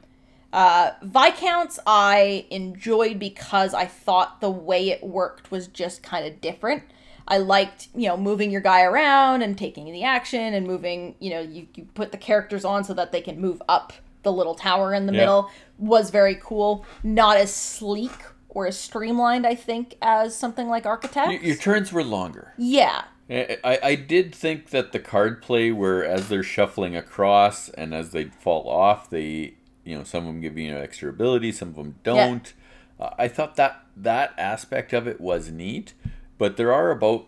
Viscounts 1.02 1.78
I 1.86 2.46
enjoyed 2.50 3.18
because 3.18 3.74
I 3.74 3.86
thought 3.86 4.40
the 4.40 4.50
way 4.50 4.90
it 4.90 5.02
worked 5.02 5.50
was 5.50 5.68
just 5.68 6.02
kind 6.02 6.26
of 6.26 6.40
different. 6.40 6.82
I 7.28 7.38
liked, 7.38 7.88
you 7.94 8.08
know, 8.08 8.16
moving 8.16 8.50
your 8.50 8.60
guy 8.62 8.82
around 8.82 9.42
and 9.42 9.56
taking 9.56 9.92
the 9.92 10.02
action 10.04 10.54
and 10.54 10.66
moving, 10.66 11.14
you 11.20 11.30
know, 11.30 11.40
you, 11.40 11.68
you 11.74 11.84
put 11.94 12.10
the 12.10 12.16
characters 12.18 12.64
on 12.64 12.84
so 12.84 12.94
that 12.94 13.12
they 13.12 13.20
can 13.20 13.38
move 13.40 13.62
up 13.68 13.92
the 14.22 14.32
little 14.32 14.54
tower 14.54 14.94
in 14.94 15.06
the 15.06 15.12
Yeah. 15.12 15.20
middle 15.20 15.50
was 15.78 16.10
very 16.10 16.34
cool. 16.42 16.84
Not 17.04 17.36
as 17.36 17.52
sleek 17.54 18.12
or 18.48 18.66
as 18.66 18.78
streamlined, 18.78 19.46
I 19.46 19.54
think, 19.54 19.96
as 20.02 20.34
something 20.34 20.68
like 20.68 20.86
Architects. 20.86 21.28
Y- 21.28 21.40
Your 21.42 21.56
turns 21.56 21.92
were 21.92 22.02
longer. 22.02 22.54
yeah. 22.56 23.04
I, 23.30 23.78
I 23.82 23.94
did 23.94 24.34
think 24.34 24.70
that 24.70 24.92
the 24.92 24.98
card 24.98 25.42
play 25.42 25.70
where 25.70 26.02
as 26.02 26.30
they're 26.30 26.42
shuffling 26.42 26.96
across 26.96 27.68
and 27.68 27.94
as 27.94 28.12
they 28.12 28.24
fall 28.24 28.66
off, 28.70 29.10
they 29.10 29.52
you 29.84 29.98
know 29.98 30.02
some 30.02 30.20
of 30.26 30.28
them 30.28 30.40
give 30.40 30.56
you 30.56 30.74
an 30.74 30.82
extra 30.82 31.10
ability, 31.10 31.52
some 31.52 31.68
of 31.68 31.74
them 31.76 31.96
don't. 32.04 32.54
Uh, 32.98 33.10
I 33.18 33.28
thought 33.28 33.56
that 33.56 33.82
that 33.98 34.32
aspect 34.38 34.94
of 34.94 35.06
it 35.06 35.20
was 35.20 35.50
neat, 35.50 35.92
but 36.38 36.56
there 36.56 36.72
are 36.72 36.90
about 36.90 37.26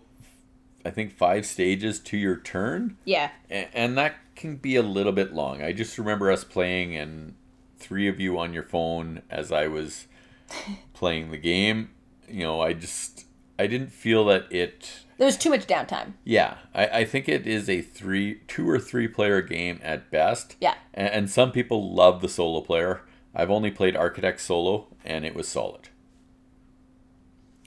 I 0.84 0.90
think 0.90 1.12
five 1.12 1.44
stages 1.44 1.98
to 2.00 2.16
your 2.16 2.36
turn, 2.36 2.96
Yeah. 3.04 3.30
and 3.50 3.98
that 3.98 4.14
can 4.34 4.56
be 4.56 4.76
a 4.76 4.82
little 4.82 5.12
bit 5.12 5.34
long. 5.34 5.62
I 5.62 5.72
just 5.74 5.98
remember 5.98 6.30
us 6.30 6.42
playing 6.44 6.96
and 6.96 7.34
three 7.78 8.08
of 8.08 8.18
you 8.18 8.38
on 8.38 8.54
your 8.54 8.62
phone 8.62 9.20
as 9.28 9.52
I 9.52 9.66
was 9.66 10.06
playing 10.94 11.30
the 11.30 11.36
game. 11.36 11.90
You 12.28 12.44
know, 12.44 12.60
I 12.62 12.72
just 12.72 13.26
I 13.58 13.66
didn't 13.66 13.92
feel 13.92 14.24
that 14.26 14.50
it 14.50 15.00
There 15.18 15.26
was 15.26 15.36
too 15.36 15.50
much 15.50 15.66
downtime. 15.66 16.14
yeah, 16.24 16.56
I, 16.74 16.86
I 16.86 17.04
think 17.04 17.28
it 17.28 17.46
is 17.46 17.68
a 17.68 17.82
three, 17.82 18.36
two 18.48 18.66
or 18.70 18.78
three 18.78 19.06
player 19.08 19.42
game 19.42 19.80
at 19.82 20.10
best. 20.10 20.56
Yeah. 20.62 20.76
and, 20.94 21.08
and 21.08 21.30
some 21.30 21.52
people 21.52 21.92
love 21.94 22.22
the 22.22 22.28
solo 22.28 22.62
player. 22.62 23.02
I've 23.34 23.50
only 23.50 23.70
played 23.70 23.96
Architect 23.96 24.40
solo, 24.40 24.86
and 25.04 25.26
it 25.26 25.34
was 25.34 25.46
solid. 25.46 25.90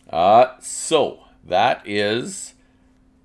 Uh, 0.09 0.55
so 0.59 1.19
that 1.43 1.81
is 1.85 2.53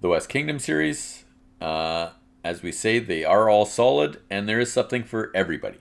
the 0.00 0.09
West 0.09 0.28
Kingdom 0.28 0.59
series. 0.59 1.24
Uh, 1.61 2.11
as 2.44 2.62
we 2.62 2.72
say, 2.72 2.98
they 2.98 3.24
are 3.24 3.48
all 3.48 3.66
solid, 3.66 4.20
and 4.31 4.48
there 4.48 4.61
is 4.61 4.72
something 4.72 5.02
for 5.04 5.31
everybody. 5.35 5.78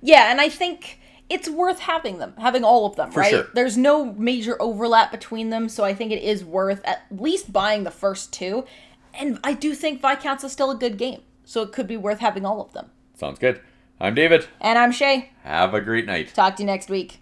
Yeah, 0.00 0.30
and 0.30 0.40
I 0.40 0.48
think 0.48 1.00
it's 1.28 1.48
worth 1.48 1.80
having 1.80 2.18
them, 2.18 2.34
having 2.38 2.64
all 2.64 2.86
of 2.86 2.96
them, 2.96 3.10
For 3.10 3.20
right? 3.20 3.30
sure. 3.30 3.46
There's 3.54 3.76
no 3.76 4.12
major 4.14 4.60
overlap 4.60 5.10
between 5.10 5.50
them, 5.50 5.68
so 5.68 5.84
I 5.84 5.94
think 5.94 6.12
it 6.12 6.22
is 6.22 6.44
worth 6.44 6.80
at 6.84 7.02
least 7.10 7.52
buying 7.52 7.84
the 7.84 7.90
first 7.90 8.32
two. 8.32 8.64
And 9.14 9.38
I 9.44 9.52
do 9.52 9.74
think 9.74 10.00
Viscounts 10.00 10.44
is 10.44 10.52
still 10.52 10.70
a 10.70 10.76
good 10.76 10.96
game, 10.96 11.22
so 11.44 11.62
it 11.62 11.72
could 11.72 11.86
be 11.86 11.96
worth 11.96 12.20
having 12.20 12.46
all 12.46 12.60
of 12.60 12.72
them. 12.72 12.90
Sounds 13.14 13.38
good. 13.38 13.60
I'm 14.00 14.14
David. 14.14 14.46
And 14.60 14.78
I'm 14.78 14.92
Shay. 14.92 15.30
Have 15.42 15.74
a 15.74 15.80
great 15.80 16.06
night. 16.06 16.32
Talk 16.32 16.56
to 16.56 16.62
you 16.62 16.66
next 16.66 16.88
week. 16.88 17.20